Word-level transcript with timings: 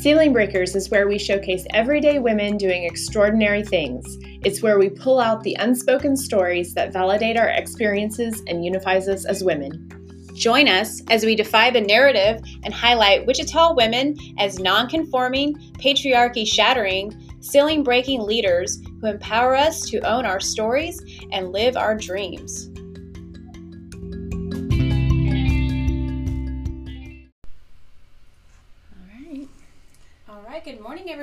Ceiling 0.00 0.32
Breakers 0.32 0.74
is 0.74 0.88
where 0.88 1.06
we 1.06 1.18
showcase 1.18 1.66
everyday 1.74 2.18
women 2.20 2.56
doing 2.56 2.84
extraordinary 2.84 3.62
things. 3.62 4.16
It's 4.42 4.62
where 4.62 4.78
we 4.78 4.88
pull 4.88 5.20
out 5.20 5.42
the 5.42 5.54
unspoken 5.58 6.16
stories 6.16 6.72
that 6.72 6.90
validate 6.90 7.36
our 7.36 7.50
experiences 7.50 8.42
and 8.46 8.64
unifies 8.64 9.08
us 9.08 9.26
as 9.26 9.44
women. 9.44 9.90
Join 10.32 10.68
us 10.68 11.02
as 11.10 11.26
we 11.26 11.36
defy 11.36 11.68
the 11.68 11.82
narrative 11.82 12.40
and 12.64 12.72
highlight 12.72 13.26
Wichita 13.26 13.74
women 13.74 14.16
as 14.38 14.58
non-conforming, 14.58 15.56
patriarchy 15.74 16.46
shattering, 16.46 17.12
ceiling 17.40 17.82
breaking 17.82 18.22
leaders 18.22 18.80
who 19.02 19.08
empower 19.08 19.54
us 19.54 19.82
to 19.90 19.98
own 20.10 20.24
our 20.24 20.40
stories 20.40 20.98
and 21.30 21.52
live 21.52 21.76
our 21.76 21.94
dreams. 21.94 22.69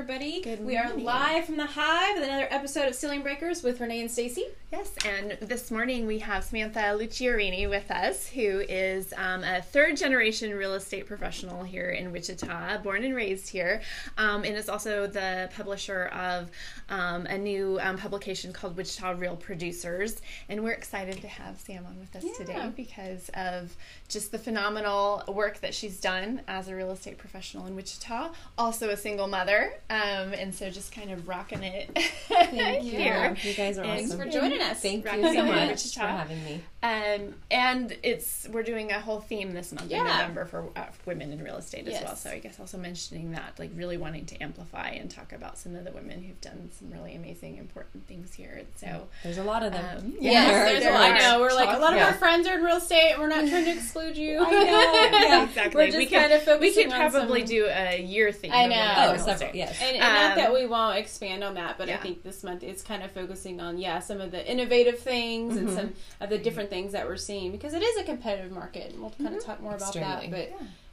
Everybody. 0.02 0.42
Good 0.42 0.64
We 0.64 0.78
are 0.78 0.94
live 0.94 1.46
from 1.46 1.58
the 1.58 1.66
Hive 1.66 2.18
with 2.18 2.24
another 2.28 2.48
episode 2.52 2.88
of 2.88 2.94
Ceiling 2.94 3.24
Breakers 3.24 3.64
with 3.64 3.82
Renee 3.82 4.02
and 4.02 4.12
Stacy. 4.12 4.46
Yes, 4.72 4.94
and 5.04 5.32
this 5.42 5.72
morning 5.72 6.06
we 6.06 6.20
have 6.20 6.44
Samantha 6.44 6.80
Luciorini 6.80 7.68
with 7.68 7.90
us, 7.90 8.28
who 8.28 8.62
is 8.70 9.12
um, 9.18 9.44
a 9.44 9.60
third 9.60 9.98
generation 9.98 10.54
real 10.54 10.76
estate 10.76 11.08
professional 11.08 11.64
here 11.64 11.90
in 11.90 12.12
Wichita, 12.12 12.78
born 12.84 13.06
and 13.06 13.16
raised 13.16 13.50
here, 13.50 13.82
um, 14.20 14.44
and 14.44 14.56
is 14.56 14.70
also 14.70 15.08
the 15.08 15.50
publisher 15.56 16.06
of 16.08 16.52
um, 16.90 17.26
a 17.26 17.38
new 17.38 17.80
um, 17.82 17.98
publication 17.98 18.54
called 18.54 18.78
Wichita 18.78 19.12
Real 19.14 19.36
Producers. 19.36 20.22
And 20.48 20.64
we're 20.64 20.74
excited 20.74 21.22
to 21.22 21.28
have 21.28 21.58
Sam 21.60 21.88
on 21.88 21.98
with 21.98 22.16
us 22.16 22.24
Yeah. 22.24 22.34
today 22.46 22.72
because 22.76 23.30
of 23.34 23.76
just 24.10 24.32
the 24.32 24.38
phenomenal 24.40 25.22
work 25.28 25.60
that 25.60 25.74
she's 25.74 26.00
done 26.00 26.42
as 26.48 26.70
a 26.70 26.76
real 26.76 26.92
estate 26.92 27.18
professional 27.18 27.66
in 27.68 27.76
Wichita, 27.76 28.30
also 28.58 28.90
a 28.90 28.96
single 28.98 29.28
mother, 29.28 29.74
um, 29.90 30.34
and 30.34 30.56
so 30.56 30.70
just 30.70 30.94
kind 30.94 31.12
of 31.12 31.28
rocking 31.28 31.62
it 31.64 31.90
Thank 32.28 32.86
you. 32.86 32.92
here. 32.92 33.36
You 33.44 33.54
guys 33.54 33.78
are 33.78 33.84
Thanks 33.84 34.12
awesome. 34.12 34.20
for 34.26 34.30
joining 34.32 34.62
us. 34.62 34.80
Thank 34.82 35.06
Rock 35.06 35.18
you 35.18 35.34
so 35.34 35.46
much 35.46 35.70
Wichita. 35.70 36.02
for 36.02 36.08
having 36.08 36.44
me. 36.46 36.62
Um, 36.84 37.34
and 37.52 37.98
it's 38.04 38.48
we're 38.52 38.64
doing 38.64 38.92
a 38.92 39.00
whole 39.00 39.20
theme 39.20 39.54
this 39.54 39.74
month 39.74 39.92
in 39.92 39.98
Yeah. 39.98 40.04
November 40.04 40.46
for 40.46 40.70
uh, 40.76 40.86
women 41.06 41.34
in 41.34 41.44
real 41.44 41.58
estate 41.58 41.86
as 41.88 41.94
Yes. 41.94 42.04
well. 42.04 42.16
So 42.16 42.30
I 42.30 42.40
guess 42.40 42.60
also 42.62 42.78
mentioning 42.78 43.32
that, 43.32 43.58
like 43.60 43.72
really 43.76 43.98
wanting 43.98 44.26
to 44.28 44.38
amplify 44.42 44.90
and 44.90 45.10
talk 45.12 45.34
about 45.34 45.58
some 45.58 45.76
of 45.76 45.84
the 45.84 45.92
women 45.92 46.24
who've 46.24 46.40
done 46.40 46.70
some 46.80 46.92
really 46.92 47.16
amazing, 47.16 47.58
important 47.58 48.08
things 48.08 48.34
here. 48.34 48.62
So 48.76 49.08
There's 49.24 49.38
a 49.40 49.44
lot 49.44 49.64
of 49.64 49.74
them. 49.74 49.98
um, 49.98 50.14
Yes, 50.20 50.34
yeah, 50.48 50.66
there's 50.66 50.84
there 50.84 50.92
a 50.92 50.98
lot. 50.98 51.12
I 51.12 51.18
know 51.20 51.40
we're 51.42 51.54
like 51.54 51.76
a 51.76 51.80
lot 51.82 51.92
of 51.94 52.00
Yeah. 52.00 52.08
our 52.08 52.14
friends 52.14 52.48
are 52.48 52.58
in 52.58 52.64
real 52.64 52.78
estate. 52.78 53.12
and 53.14 53.22
We're 53.22 53.28
not 53.28 53.48
trying 53.50 53.66
to 53.66 53.82
exclude 53.98 54.18
you. 54.18 54.40
I 54.46 54.50
know, 54.52 54.62
yeah. 54.64 55.44
exactly. 55.50 55.76
We're 55.80 55.86
just 55.88 55.98
we 55.98 56.06
could, 56.06 56.20
kind 56.20 56.34
of 56.34 56.40
we 56.42 56.46
focusing 56.46 56.84
could 56.92 56.94
on 57.02 57.12
probably 57.12 57.40
some- 57.42 57.48
do 57.50 57.66
a 57.68 58.02
year 58.02 58.32
theme. 58.32 58.52
I 58.54 58.68
know. 58.68 58.94
Oh, 58.98 59.14
real 59.14 59.24
several. 59.24 59.56
Yes. 59.56 59.78
And, 59.82 59.96
and 59.98 60.00
not 60.00 60.32
Um, 60.32 60.38
that 60.38 60.54
we 60.54 60.66
won't 60.68 60.98
expand 60.98 61.44
on 61.44 61.56
that, 61.56 61.78
but 61.78 61.90
I 61.90 61.98
think 61.98 62.24
this 62.24 62.44
month 62.44 62.64
it's 62.64 62.84
kind 62.84 63.04
of 63.04 63.12
focusing 63.12 63.60
on 63.60 63.78
yeah 63.78 64.00
some 64.00 64.22
of 64.22 64.32
the 64.32 64.50
innovative 64.50 65.00
things 65.00 65.56
Mm-hmm. 65.56 65.68
and 65.68 65.76
some 65.78 65.94
of 66.22 66.30
the 66.30 66.38
different 66.38 66.70
things 66.70 66.92
that 66.94 67.08
we're 67.08 67.16
seeing 67.18 67.52
because 67.52 67.74
it 67.74 67.82
is 67.82 67.98
a 67.98 68.04
competitive 68.04 68.52
market. 68.52 68.92
And 68.92 69.02
we'll 69.02 69.12
kind 69.12 69.36
of 69.36 69.44
talk 69.44 69.62
more 69.62 69.76
about 69.76 69.96
Extremely. 69.96 70.30
that, 70.30 70.52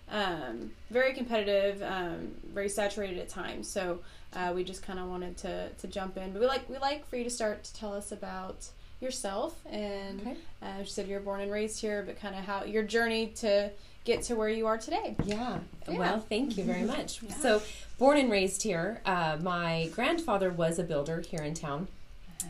but 0.09 0.15
um, 0.17 0.71
very 0.91 1.15
competitive, 1.15 1.83
um, 1.83 2.33
very 2.53 2.69
saturated 2.69 3.19
at 3.19 3.29
times. 3.29 3.69
So 3.71 4.01
uh, 4.35 4.53
we 4.55 4.63
just 4.65 4.83
kind 4.83 4.99
of 4.99 5.09
wanted 5.09 5.37
to 5.39 5.71
to 5.71 5.87
jump 5.87 6.17
in, 6.17 6.33
but 6.33 6.41
we 6.41 6.47
like 6.47 6.69
we 6.69 6.79
like 6.79 7.07
for 7.09 7.17
you 7.17 7.25
to 7.25 7.31
start 7.31 7.65
to 7.65 7.75
tell 7.75 7.93
us 7.93 8.13
about 8.13 8.69
yourself 9.15 9.55
and 9.71 10.21
Okay. 10.23 10.37
uh, 10.63 10.79
you 10.81 10.87
said 10.87 11.07
you're 11.07 11.21
born 11.21 11.41
and 11.43 11.53
raised 11.53 11.81
here, 11.81 12.03
but 12.05 12.19
kind 12.19 12.35
of 12.35 12.45
how 12.45 12.65
your 12.65 12.83
journey 12.83 13.29
to 13.37 13.71
get 14.05 14.23
to 14.25 14.35
where 14.35 14.49
you 14.49 14.67
are 14.67 14.79
today. 14.79 15.15
Yeah. 15.25 15.59
Yeah. 15.89 15.99
Well, 15.99 16.21
thank 16.21 16.57
you 16.57 16.65
very 16.65 16.83
much. 16.95 17.21
So, 17.41 17.63
born 17.99 18.17
and 18.19 18.31
raised 18.31 18.63
here. 18.63 19.01
Uh, 19.05 19.39
my 19.41 19.91
grandfather 19.95 20.51
was 20.51 20.79
a 20.79 20.83
builder 20.83 21.21
here 21.21 21.43
in 21.43 21.55
town. 21.55 21.87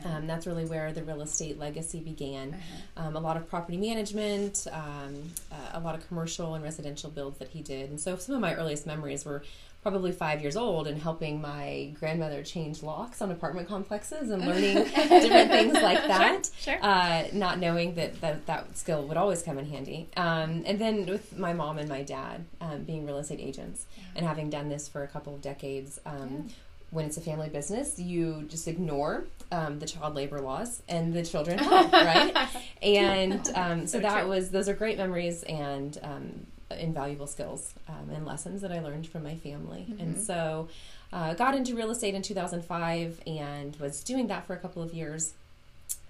Um, 0.05 0.27
that's 0.27 0.45
really 0.47 0.65
where 0.65 0.93
the 0.93 1.05
real 1.05 1.21
estate 1.23 1.56
legacy 1.59 2.01
began. 2.01 2.57
Um, 2.97 3.15
a 3.15 3.21
lot 3.21 3.37
of 3.37 3.49
property 3.49 3.77
management, 3.77 4.67
um, 4.73 5.31
uh, 5.53 5.55
a 5.75 5.81
lot 5.81 5.95
of 5.95 6.07
commercial 6.09 6.55
and 6.55 6.65
residential 6.65 7.11
builds 7.11 7.39
that 7.39 7.49
he 7.49 7.62
did. 7.62 7.91
And 7.91 8.01
so, 8.01 8.17
some 8.17 8.34
of 8.34 8.41
my 8.41 8.55
earliest 8.55 8.87
memories 8.87 9.25
were 9.25 9.45
probably 9.84 10.11
five 10.11 10.43
years 10.43 10.56
old 10.56 10.89
and 10.89 11.00
helping 11.00 11.41
my 11.41 11.95
grandmother 12.00 12.43
change 12.43 12.83
locks 12.83 13.22
on 13.22 13.31
apartment 13.31 13.69
complexes 13.69 14.31
and 14.31 14.45
learning 14.49 14.75
different 14.83 15.50
things 15.53 15.75
like 15.75 16.03
that. 16.09 16.50
Sure. 16.59 16.78
Uh, 16.83 17.25
not 17.33 17.61
knowing 17.61 17.95
that, 17.95 18.21
that 18.21 18.47
that 18.47 18.77
skill 18.77 19.06
would 19.06 19.17
always 19.17 19.43
come 19.43 19.59
in 19.59 19.67
handy. 19.67 20.09
Um, 20.17 20.65
and 20.67 20.81
then 20.81 21.06
with 21.06 21.39
my 21.39 21.53
mom 21.53 21.78
and 21.78 21.89
my 21.89 22.03
dad 22.03 22.45
um, 22.61 22.83
being 22.83 23.06
real 23.06 23.19
estate 23.19 23.41
agents 23.41 23.87
and 24.17 24.27
having 24.27 24.50
done 24.50 24.69
this 24.69 24.89
for 24.89 25.05
a 25.05 25.09
couple 25.09 25.34
of 25.37 25.41
decades. 25.43 26.01
Um, 26.05 26.49
When 26.91 27.06
it's 27.06 27.16
a 27.16 27.21
family 27.21 27.49
business, 27.49 27.99
you 27.99 28.45
just 28.49 28.69
ignore 28.69 29.25
um, 29.51 29.81
the 29.81 29.87
child 29.87 30.15
labor 30.15 30.41
laws 30.41 30.81
and 30.89 31.12
the 31.12 31.25
children 31.25 31.59
right? 31.93 32.33
And 32.83 33.41
um, 33.56 33.87
so, 33.87 33.99
So 33.99 34.01
that 34.01 34.21
true. 34.22 34.31
was 34.31 34.51
those 34.51 34.69
are 34.69 34.75
great 34.75 34.97
memories 34.97 35.43
and 35.43 35.99
um, 36.05 36.47
invaluable 36.71 37.27
skills 37.27 37.75
um, 37.89 38.11
and 38.11 38.25
lessons 38.27 38.63
that 38.63 38.73
I 38.73 38.81
learned 38.81 39.07
from 39.07 39.23
my 39.23 39.37
family. 39.37 39.95
And 39.99 40.19
so, 40.19 40.69
uh, 41.13 41.35
got 41.35 41.55
into 41.55 41.75
real 41.77 41.91
estate 41.91 42.15
in 42.15 42.23
2005 42.23 43.21
and 43.27 43.77
was 43.77 44.03
doing 44.03 44.27
that 44.29 44.47
for 44.47 44.55
a 44.55 44.59
couple 44.59 44.83
of 44.83 44.93
years. 44.95 45.35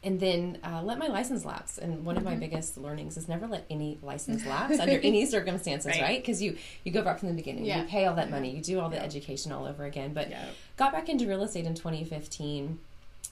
And 0.03 0.21
then 0.21 0.59
uh, 0.63 0.83
let 0.83 0.99
my 0.99 1.07
license 1.09 1.45
lapse. 1.47 1.79
And 1.79 2.05
one 2.05 2.17
of 2.19 2.25
my 2.25 2.35
biggest 2.37 2.77
learnings 2.77 3.17
is 3.17 3.27
never 3.27 3.47
let 3.47 3.65
any 3.71 3.99
license 4.03 4.45
lapse 4.47 4.79
under 4.79 4.99
any 4.99 5.25
circumstances, 5.27 5.93
Right. 5.93 6.03
right? 6.03 6.21
Because 6.23 6.43
you 6.43 6.57
you 6.85 6.93
go 6.93 7.03
back 7.03 7.19
from 7.19 7.29
the 7.29 7.35
beginning, 7.35 7.65
Yeah. 7.65 7.83
you 7.83 7.89
pay 7.89 8.05
all 8.07 8.15
that 8.17 8.31
money, 8.31 8.51
you 8.51 8.63
do 8.63 8.81
all 8.81 8.91
the 8.91 8.97
Yeah. 8.97 9.03
education 9.05 9.51
all 9.51 9.65
over 9.67 9.85
again. 9.85 10.13
But 10.13 10.31
Yeah. 10.31 10.45
got 10.77 10.93
back 10.93 11.09
into 11.09 11.27
real 11.27 11.43
estate 11.43 11.65
in 11.65 11.75
2015 11.75 12.79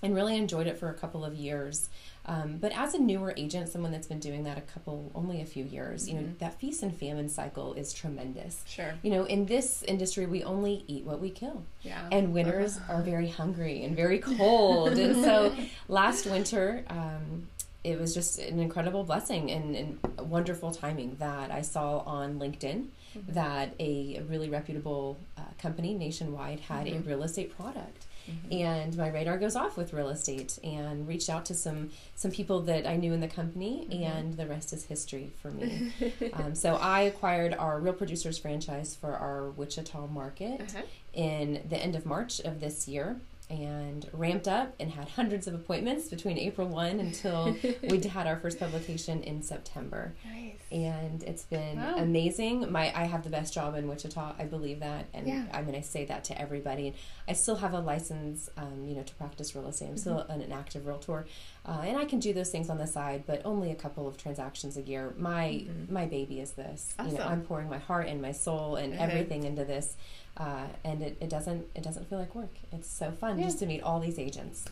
and 0.03 0.15
really 0.15 0.37
enjoyed 0.37 0.67
it 0.67 0.79
for 0.79 0.89
a 0.89 0.95
couple 0.95 1.25
of 1.25 1.35
years. 1.35 1.89
Um, 2.25 2.59
but 2.59 2.73
as 2.73 2.95
a 2.95 2.99
newer 2.99 3.35
agent, 3.37 3.69
someone 3.69 3.91
that's 3.91 4.07
been 4.07 4.21
doing 4.21 4.45
that 4.45 4.57
a 4.57 4.61
couple, 4.61 5.11
only 5.15 5.41
a 5.41 5.45
few 5.45 5.65
years, 5.65 6.09
you 6.09 6.15
know, 6.15 6.29
that 6.39 6.61
feast 6.61 6.83
and 6.83 6.97
famine 6.97 7.29
cycle 7.29 7.75
is 7.75 7.93
tremendous. 7.93 8.63
Sure. 8.67 8.95
You 9.03 9.11
know, 9.11 9.25
in 9.25 9.47
this 9.47 9.83
industry, 9.83 10.27
we 10.27 10.45
only 10.45 10.85
eat 10.87 11.05
what 11.05 11.21
we 11.21 11.31
kill. 11.31 11.65
Yeah. 11.83 12.07
And 12.13 12.33
winters 12.33 12.79
are 12.89 13.03
very 13.03 13.29
hungry 13.29 13.85
and 13.85 13.97
very 13.97 14.21
cold. 14.21 14.93
and 14.93 15.25
so 15.25 15.53
last 15.89 16.27
winter, 16.27 16.85
um, 16.89 17.49
it 17.83 17.99
was 17.99 18.15
just 18.15 18.39
an 18.39 18.61
incredible 18.61 19.03
blessing 19.03 19.51
and, 19.51 19.75
and 19.75 20.31
wonderful 20.31 20.71
timing 20.71 21.17
that 21.19 21.51
I 21.51 21.63
saw 21.63 21.99
on 21.99 22.39
LinkedIn 22.39 22.87
that 23.29 23.75
a 23.79 24.23
really 24.29 24.49
reputable 24.49 25.19
uh, 25.37 25.43
company 25.59 25.95
nationwide 25.95 26.61
had 26.61 26.87
a 26.87 26.99
real 27.01 27.23
estate 27.23 27.55
product. 27.57 28.07
And 28.51 28.97
my 28.97 29.09
radar 29.09 29.39
goes 29.39 29.57
off 29.57 29.77
with 29.77 29.93
real 29.93 30.09
estate 30.11 30.59
and 30.63 31.07
reached 31.09 31.29
out 31.31 31.45
to 31.47 31.55
some 31.55 31.91
some 32.15 32.31
people 32.31 32.61
that 32.63 32.87
I 32.87 32.97
knew 32.97 33.13
in 33.13 33.21
the 33.21 33.29
company, 33.29 33.87
and 34.05 34.37
the 34.37 34.47
rest 34.47 34.73
is 34.73 34.85
history 34.85 35.33
for 35.41 35.51
me. 35.51 35.93
um, 36.35 36.55
so 36.55 36.75
I 36.77 37.01
acquired 37.03 37.55
our 37.55 37.79
Real 37.81 37.95
Producers 37.95 38.39
franchise 38.39 38.95
for 38.95 39.13
our 39.15 39.51
Wichita 39.51 40.07
market 40.07 40.61
Uh-huh. 40.61 40.83
in 41.13 41.63
the 41.69 41.77
end 41.77 41.95
of 41.97 42.07
March 42.07 42.41
of 42.41 42.61
this 42.61 42.87
year 42.89 43.21
and 43.53 44.09
ramped 44.15 44.49
up 44.49 44.75
and 44.81 44.91
had 44.91 45.07
hundreds 45.11 45.47
of 45.47 45.53
appointments 45.53 46.09
between 46.09 46.39
April 46.39 46.67
1 46.69 47.01
until 47.01 47.55
we 47.83 48.01
had 48.01 48.27
our 48.27 48.39
first 48.39 48.59
publication 48.59 49.23
in 49.23 49.43
September. 49.43 50.15
Nice. 50.25 50.55
And 50.73 51.23
it's 51.25 51.45
been 51.45 51.77
Wow. 51.77 51.97
amazing. 51.99 52.73
My 52.73 52.91
I 52.99 53.05
have 53.05 53.25
the 53.25 53.29
best 53.31 53.53
job 53.53 53.75
in 53.77 53.87
Wichita. 53.89 54.37
I 54.39 54.45
believe 54.45 54.81
that, 54.81 55.05
and 55.13 55.27
Yeah. 55.29 55.45
I 55.53 55.61
mean 55.61 55.75
I 55.75 55.83
say 55.83 56.07
that 56.07 56.25
to 56.25 56.41
everybody. 56.41 56.95
I 57.29 57.35
still 57.35 57.57
have 57.57 57.75
a 57.75 57.81
license, 57.81 58.49
um, 58.57 58.87
you 58.87 58.95
know, 58.97 59.03
to 59.03 59.15
practice 59.17 59.55
real 59.55 59.67
estate. 59.69 59.89
I'm 59.91 59.99
still 59.99 60.15
Mm-hmm. 60.21 60.33
an, 60.33 60.41
an 60.41 60.53
active 60.53 60.87
realtor, 60.87 61.27
uh, 61.67 61.83
and 61.85 61.99
I 61.99 62.07
can 62.07 62.21
do 62.21 62.33
those 62.33 62.51
things 62.51 62.71
on 62.71 62.79
the 62.79 62.87
side, 62.87 63.25
but 63.27 63.43
only 63.45 63.71
a 63.71 63.75
couple 63.75 64.09
of 64.09 64.17
transactions 64.17 64.79
a 64.79 64.83
year. 64.83 65.13
My 65.19 65.67
my 65.91 66.07
baby 66.07 66.41
is 66.41 66.53
this. 66.53 66.95
You 66.99 67.05
know, 67.05 67.11
Mm-hmm. 67.11 67.17
Awesome. 67.21 67.33
I'm 67.33 67.43
pouring 67.43 67.69
my 67.69 67.79
heart 67.79 68.07
and 68.09 68.23
my 68.23 68.33
soul 68.33 68.77
and 68.77 68.95
Mhm. 68.95 69.01
everything 69.01 69.45
into 69.45 69.65
this. 69.67 69.95
Uh, 70.37 70.65
and 70.85 71.03
it, 71.03 71.17
it 71.21 71.29
doesn't 71.29 71.67
it 71.75 71.83
doesn't 71.83 72.09
feel 72.09 72.19
like 72.19 72.35
work. 72.35 72.55
It's 72.73 72.89
so 72.89 73.11
fun 73.11 73.39
Yeah. 73.39 73.45
just 73.45 73.59
to 73.59 73.67
meet 73.67 73.83
all 73.83 74.01
these 74.01 74.19
agents. 74.19 74.65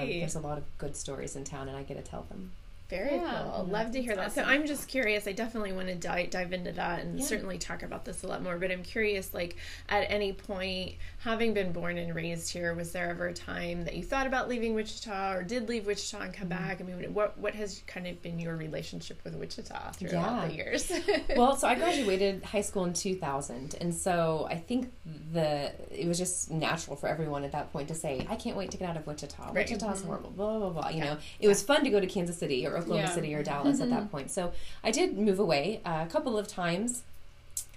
Um, 0.00 0.06
there's 0.20 0.36
a 0.36 0.40
lot 0.40 0.58
of 0.58 0.64
good 0.78 0.94
stories 0.96 1.34
in 1.36 1.42
town, 1.44 1.66
and 1.68 1.76
I 1.76 1.82
get 1.82 1.96
to 2.02 2.08
tell 2.08 2.22
them. 2.28 2.52
Very 2.88 3.16
Yeah. 3.16 3.50
cool. 3.54 3.66
Love 3.66 3.90
to 3.90 4.00
hear 4.00 4.16
that. 4.16 4.32
So 4.32 4.42
I'm 4.42 4.66
just 4.66 4.88
curious. 4.88 5.28
I 5.28 5.32
definitely 5.32 5.72
want 5.72 5.88
to 5.88 5.94
dive, 5.94 6.30
dive 6.30 6.54
into 6.54 6.72
that 6.72 7.00
and 7.00 7.18
Yeah. 7.18 7.26
certainly 7.26 7.58
talk 7.58 7.82
about 7.82 8.06
this 8.06 8.22
a 8.22 8.26
lot 8.26 8.42
more. 8.42 8.56
But 8.56 8.70
I'm 8.70 8.82
curious, 8.82 9.34
like, 9.34 9.56
at 9.90 10.10
any 10.10 10.32
point, 10.32 10.94
having 11.18 11.52
been 11.52 11.72
born 11.72 11.98
and 11.98 12.14
raised 12.14 12.50
here, 12.50 12.72
was 12.74 12.92
there 12.92 13.10
ever 13.10 13.26
a 13.26 13.34
time 13.34 13.84
that 13.84 13.94
you 13.94 14.02
thought 14.02 14.26
about 14.26 14.48
leaving 14.48 14.74
Wichita 14.74 15.34
or 15.34 15.42
did 15.42 15.68
leave 15.68 15.86
Wichita 15.86 16.18
and 16.18 16.32
come 16.32 16.48
mm-hmm. 16.48 16.66
back? 16.66 16.80
I 16.80 16.84
mean, 16.84 17.12
what 17.12 17.36
what 17.38 17.54
has 17.54 17.82
kind 17.86 18.06
of 18.06 18.22
been 18.22 18.38
your 18.38 18.56
relationship 18.56 19.20
with 19.22 19.34
Wichita 19.34 19.92
throughout 19.92 20.42
Yeah. 20.42 20.48
the 20.48 20.54
years? 20.54 20.90
well, 21.36 21.56
so 21.56 21.68
I 21.68 21.74
graduated 21.74 22.42
high 22.42 22.62
school 22.62 22.86
in 22.86 22.94
2000, 22.94 23.74
and 23.82 23.94
so 23.94 24.46
I 24.50 24.56
think 24.56 24.94
the 25.32 25.72
it 25.90 26.08
was 26.08 26.16
just 26.16 26.50
natural 26.50 26.96
for 26.96 27.08
everyone 27.08 27.44
at 27.44 27.52
that 27.52 27.70
point 27.70 27.88
to 27.88 27.94
say, 27.94 28.26
"I 28.30 28.36
can't 28.36 28.56
wait 28.56 28.70
to 28.70 28.78
get 28.78 28.88
out 28.88 28.96
of 28.96 29.06
Wichita. 29.06 29.44
Right. 29.46 29.56
Wichita's 29.56 29.98
mm-hmm. 29.98 30.06
horrible." 30.06 30.30
Blah 30.30 30.58
blah 30.58 30.70
blah. 30.70 30.88
You 30.88 31.04
know, 31.04 31.18
it 31.38 31.48
was 31.48 31.62
fun 31.62 31.84
to 31.84 31.90
go 31.90 32.00
to 32.00 32.06
Kansas 32.06 32.38
City 32.38 32.66
or 32.66 32.77
Oklahoma 32.78 33.08
Yeah. 33.08 33.14
City 33.14 33.34
or 33.34 33.42
Dallas 33.42 33.80
at 33.80 33.90
that 33.90 34.10
point. 34.10 34.30
So 34.30 34.52
I 34.82 34.90
did 34.90 35.16
move 35.18 35.38
away 35.38 35.80
uh, 35.84 36.04
a 36.06 36.10
couple 36.10 36.38
of 36.38 36.48
times. 36.48 37.02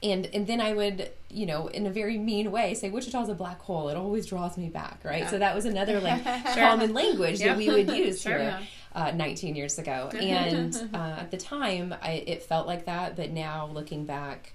and 0.03 0.27
and 0.33 0.47
then 0.47 0.59
I 0.61 0.73
would, 0.73 1.09
you 1.29 1.45
know, 1.45 1.67
in 1.67 1.85
a 1.85 1.91
very 1.91 2.17
mean 2.17 2.51
way, 2.51 2.73
say 2.73 2.89
Wichita's 2.89 3.29
a 3.29 3.33
black 3.35 3.59
hole. 3.61 3.89
It 3.89 3.97
always 3.97 4.25
draws 4.25 4.57
me 4.57 4.69
back, 4.69 4.99
right? 5.03 5.29
So 5.29 5.37
that 5.39 5.53
was 5.55 5.65
another 5.65 5.99
like 5.99 6.23
common 6.55 6.93
language 6.93 7.39
Yeah. 7.39 7.49
that 7.49 7.57
we 7.57 7.69
would 7.69 7.89
use 8.05 8.21
Sure. 8.21 8.37
here 8.39 8.59
uh, 8.95 9.11
19 9.11 9.55
years 9.55 9.77
ago. 9.79 10.09
And 10.19 10.75
uh, 10.93 11.15
at 11.23 11.29
the 11.31 11.37
time, 11.37 11.93
I, 12.01 12.23
it 12.27 12.43
felt 12.43 12.65
like 12.67 12.85
that, 12.85 13.15
but 13.15 13.29
now 13.31 13.69
looking 13.73 14.05
back, 14.05 14.53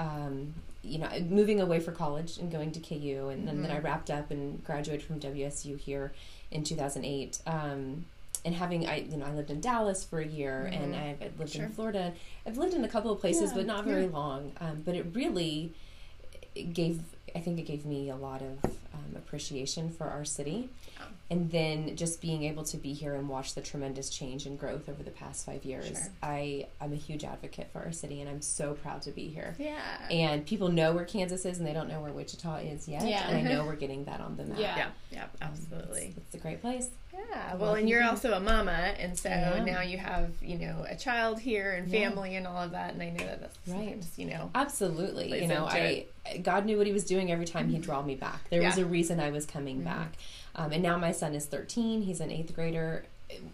um, 0.00 0.54
you 0.82 0.98
know, 0.98 1.08
moving 1.28 1.60
away 1.60 1.78
for 1.80 1.92
college 1.92 2.38
and 2.38 2.50
going 2.50 2.72
to 2.72 2.80
KU, 2.80 3.28
and, 3.30 3.46
then 3.46 3.62
then 3.62 3.70
I 3.70 3.78
wrapped 3.78 4.10
up 4.10 4.30
and 4.30 4.62
graduated 4.64 5.04
from 5.06 5.20
WSU 5.20 5.78
here 5.78 6.12
in 6.50 6.64
2008. 6.64 7.38
Um, 7.46 8.04
and 8.44 8.54
having 8.54 8.86
I 8.88 8.96
you 9.10 9.16
know 9.16 9.26
I 9.26 9.32
lived 9.32 9.50
in 9.50 9.60
Dallas 9.60 10.02
for 10.04 10.18
a 10.20 10.26
year 10.26 10.68
and 10.72 10.94
I've 10.94 11.22
I've 11.22 11.38
lived 11.38 11.52
Sure. 11.52 11.64
in 11.64 11.70
Florida. 11.72 12.12
I've 12.46 12.58
lived 12.58 12.74
in 12.74 12.84
a 12.84 12.88
couple 12.88 13.12
of 13.12 13.20
places, 13.20 13.50
Yeah. 13.50 13.56
but 13.58 13.66
not 13.66 13.84
very 13.84 14.08
long. 14.08 14.52
Um, 14.60 14.82
but 14.84 14.94
it 14.94 15.06
really 15.14 15.72
it 16.54 16.74
gave 16.74 17.00
I 17.34 17.38
think 17.40 17.58
it 17.58 17.62
gave 17.62 17.86
me 17.86 18.10
a 18.10 18.16
lot 18.16 18.42
of 18.42 18.62
um, 18.92 19.16
appreciation 19.16 19.88
for 19.90 20.04
our 20.04 20.22
city, 20.24 20.68
Yeah. 20.98 21.04
and 21.30 21.50
then 21.50 21.96
just 21.96 22.20
being 22.20 22.42
able 22.44 22.62
to 22.64 22.76
be 22.76 22.92
here 22.92 23.14
and 23.14 23.26
watch 23.26 23.54
the 23.54 23.62
tremendous 23.62 24.10
change 24.10 24.44
and 24.44 24.58
growth 24.58 24.86
over 24.86 25.02
the 25.02 25.10
past 25.12 25.46
five 25.46 25.64
years. 25.64 25.86
Sure. 25.86 25.96
I 26.22 26.66
I'm 26.78 26.92
a 26.92 26.96
huge 26.96 27.24
advocate 27.24 27.68
for 27.72 27.78
our 27.78 27.92
city, 27.92 28.20
and 28.20 28.28
I'm 28.28 28.42
so 28.42 28.74
proud 28.74 29.00
to 29.02 29.12
be 29.12 29.28
here. 29.28 29.54
Yeah. 29.58 29.78
And 30.10 30.44
people 30.44 30.68
know 30.68 30.92
where 30.92 31.06
Kansas 31.06 31.46
is, 31.46 31.56
and 31.58 31.66
they 31.66 31.72
don't 31.72 31.88
know 31.88 32.02
where 32.02 32.12
Wichita 32.12 32.56
is 32.58 32.86
yet. 32.86 33.06
Yeah. 33.08 33.26
And 33.30 33.48
I 33.48 33.50
know 33.50 33.64
we're 33.68 33.76
getting 33.76 34.04
that 34.04 34.20
on 34.20 34.36
the 34.36 34.44
map. 34.44 34.58
Yeah. 34.58 34.76
yeah, 34.76 34.88
yeah, 35.10 35.24
absolutely. 35.40 36.08
It's, 36.08 36.18
it's 36.18 36.34
a 36.34 36.38
great 36.38 36.60
place. 36.60 36.90
Yeah, 37.12 37.54
well, 37.56 37.74
and 37.74 37.88
you're 37.88 38.02
also 38.04 38.32
a 38.32 38.40
mama, 38.40 38.94
and 38.98 39.18
so 39.18 39.28
am. 39.28 39.64
now 39.64 39.80
you 39.82 39.98
have 39.98 40.30
you 40.40 40.58
know 40.58 40.84
a 40.88 40.96
child 40.96 41.40
here 41.40 41.72
and 41.72 41.88
Yeah. 41.88 42.08
family 42.08 42.36
and 42.36 42.46
all 42.46 42.62
of 42.62 42.70
that, 42.72 42.94
and 42.94 43.02
I 43.02 43.10
know 43.10 43.24
that 43.24 43.40
that's 43.40 43.58
Right. 43.68 44.02
you 44.16 44.26
know 44.26 44.50
Absolutely. 44.54 45.40
You 45.40 45.48
know, 45.48 45.66
I 45.66 46.06
God 46.42 46.64
knew 46.64 46.78
what 46.78 46.86
he 46.86 46.92
was 46.92 47.04
doing 47.04 47.30
every 47.30 47.44
time 47.46 47.68
he 47.68 47.78
draw 47.78 48.02
me 48.02 48.14
back. 48.14 48.48
There 48.50 48.62
was 48.62 48.78
a 48.78 48.86
reason 48.86 49.20
I 49.20 49.30
was 49.30 49.44
coming 49.46 49.82
back. 49.82 50.16
Um, 50.54 50.72
and 50.72 50.82
now 50.82 50.98
my 50.98 51.12
son 51.12 51.34
is 51.34 51.46
13. 51.46 52.02
He's 52.02 52.20
an 52.20 52.30
eighth 52.30 52.54
grader. 52.54 53.04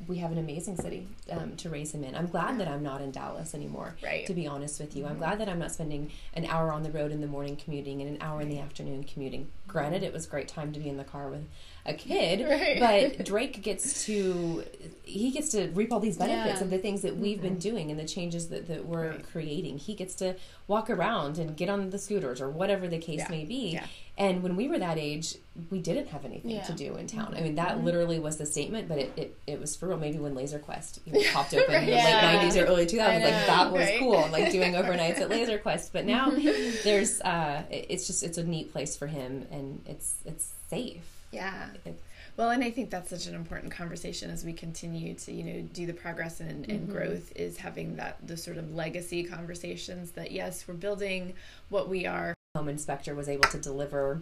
We 0.08 0.16
have 0.16 0.32
an 0.32 0.38
amazing 0.38 0.76
city 0.76 1.06
um, 1.30 1.54
to 1.56 1.70
raise 1.70 1.94
him 1.94 2.02
in. 2.02 2.16
I'm 2.16 2.26
glad 2.26 2.58
that 2.58 2.66
I'm 2.66 2.82
not 2.82 3.00
in 3.00 3.12
Dallas 3.12 3.54
anymore. 3.54 3.94
Right. 4.02 4.26
To 4.26 4.34
be 4.34 4.44
honest 4.48 4.80
with 4.80 4.96
you, 4.96 5.06
I'm 5.06 5.18
glad 5.18 5.38
that 5.38 5.48
I'm 5.48 5.60
not 5.60 5.70
spending 5.70 6.10
an 6.34 6.46
hour 6.46 6.72
on 6.72 6.82
the 6.82 6.90
road 6.90 7.12
in 7.12 7.20
the 7.20 7.28
morning 7.28 7.54
commuting 7.54 8.02
and 8.02 8.10
an 8.10 8.18
hour 8.20 8.40
in 8.40 8.48
the 8.48 8.58
afternoon 8.58 9.04
commuting. 9.04 9.46
Granted, 9.68 10.02
it 10.02 10.12
was 10.12 10.26
a 10.26 10.28
great 10.28 10.48
time 10.48 10.72
to 10.72 10.80
be 10.80 10.88
in 10.88 10.96
the 10.96 11.04
car 11.04 11.28
with 11.28 11.46
a 11.88 11.94
kid, 11.94 12.46
Right. 12.46 13.16
but 13.16 13.24
Drake 13.26 13.62
gets 13.62 14.04
to 14.06 14.64
he 15.02 15.30
gets 15.30 15.48
to 15.50 15.68
reap 15.68 15.90
all 15.90 16.00
these 16.00 16.18
benefits 16.18 16.58
Yeah. 16.58 16.64
of 16.64 16.70
the 16.70 16.76
things 16.76 17.00
that 17.00 17.16
we've 17.16 17.40
been 17.40 17.52
mm-hmm. 17.52 17.60
doing 17.60 17.90
and 17.90 17.98
the 17.98 18.04
changes 18.04 18.48
that, 18.48 18.68
that 18.68 18.84
we're 18.84 19.12
Right. 19.12 19.26
creating. 19.32 19.78
He 19.78 19.94
gets 19.94 20.14
to 20.16 20.36
walk 20.66 20.90
around 20.90 21.38
and 21.38 21.56
get 21.56 21.70
on 21.70 21.88
the 21.88 21.98
scooters 21.98 22.42
or 22.42 22.50
whatever 22.50 22.86
the 22.88 22.98
case 22.98 23.20
Yeah. 23.20 23.28
may 23.30 23.44
be. 23.46 23.70
Yeah. 23.70 23.86
And 24.18 24.42
when 24.42 24.56
we 24.56 24.68
were 24.68 24.78
that 24.78 24.98
age, 24.98 25.36
we 25.70 25.78
didn't 25.78 26.08
have 26.08 26.24
anything 26.24 26.60
to 26.62 26.72
do 26.72 26.96
in 26.96 27.06
town. 27.06 27.34
I 27.36 27.40
mean, 27.40 27.54
that 27.54 27.76
mm-hmm. 27.76 27.84
literally 27.84 28.18
was 28.18 28.36
the 28.36 28.46
statement, 28.46 28.88
but 28.88 28.98
it, 28.98 29.12
it, 29.16 29.36
it 29.46 29.60
was 29.60 29.76
for 29.76 29.88
real. 29.88 29.96
Maybe 29.96 30.18
when 30.18 30.34
Laser 30.34 30.58
Quest 30.58 31.00
you 31.06 31.12
know, 31.12 31.20
popped 31.32 31.54
open 31.54 31.74
in 31.74 31.86
the 31.86 31.92
late 31.92 32.04
90s 32.04 32.60
or 32.60 32.66
early 32.66 32.84
2000s, 32.84 33.00
I 33.00 33.14
like 33.14 33.46
that 33.46 33.72
was 33.72 33.80
Right. 33.80 33.98
cool, 33.98 34.28
like 34.30 34.50
doing 34.50 34.72
overnights 34.74 35.20
at 35.20 35.30
Laser 35.30 35.58
Quest. 35.58 35.92
But 35.92 36.04
now 36.04 36.30
mm-hmm. 36.30 36.76
there's, 36.84 37.20
uh, 37.22 37.62
it's 37.70 38.06
just, 38.06 38.22
it's 38.22 38.36
a 38.36 38.44
neat 38.44 38.72
place 38.72 38.96
for 38.96 39.06
him 39.06 39.46
and 39.50 39.80
it's, 39.86 40.16
it's 40.26 40.52
safe. 40.68 41.17
Yeah. 41.32 41.68
It- 41.84 42.00
Well, 42.36 42.50
and 42.50 42.62
I 42.62 42.70
think 42.70 42.90
that's 42.90 43.10
such 43.10 43.26
an 43.26 43.34
important 43.34 43.72
conversation 43.72 44.30
as 44.30 44.44
we 44.44 44.52
continue 44.52 45.12
to, 45.14 45.32
you 45.32 45.42
know, 45.42 45.60
do 45.72 45.86
the 45.86 45.92
progress 45.92 46.38
and, 46.38 46.68
and 46.68 46.82
Mm-hmm. 46.82 46.92
growth 46.92 47.32
is 47.34 47.56
having 47.58 47.96
that 47.96 48.16
the 48.24 48.36
sort 48.36 48.58
of 48.58 48.72
legacy 48.74 49.24
conversations 49.24 50.12
that 50.12 50.30
yes, 50.30 50.64
we're 50.68 50.74
building 50.74 51.34
what 51.68 51.88
we 51.88 52.06
are. 52.06 52.34
home 52.54 52.68
inspector 52.68 53.14
was 53.14 53.28
able 53.28 53.48
to 53.50 53.58
deliver 53.58 54.20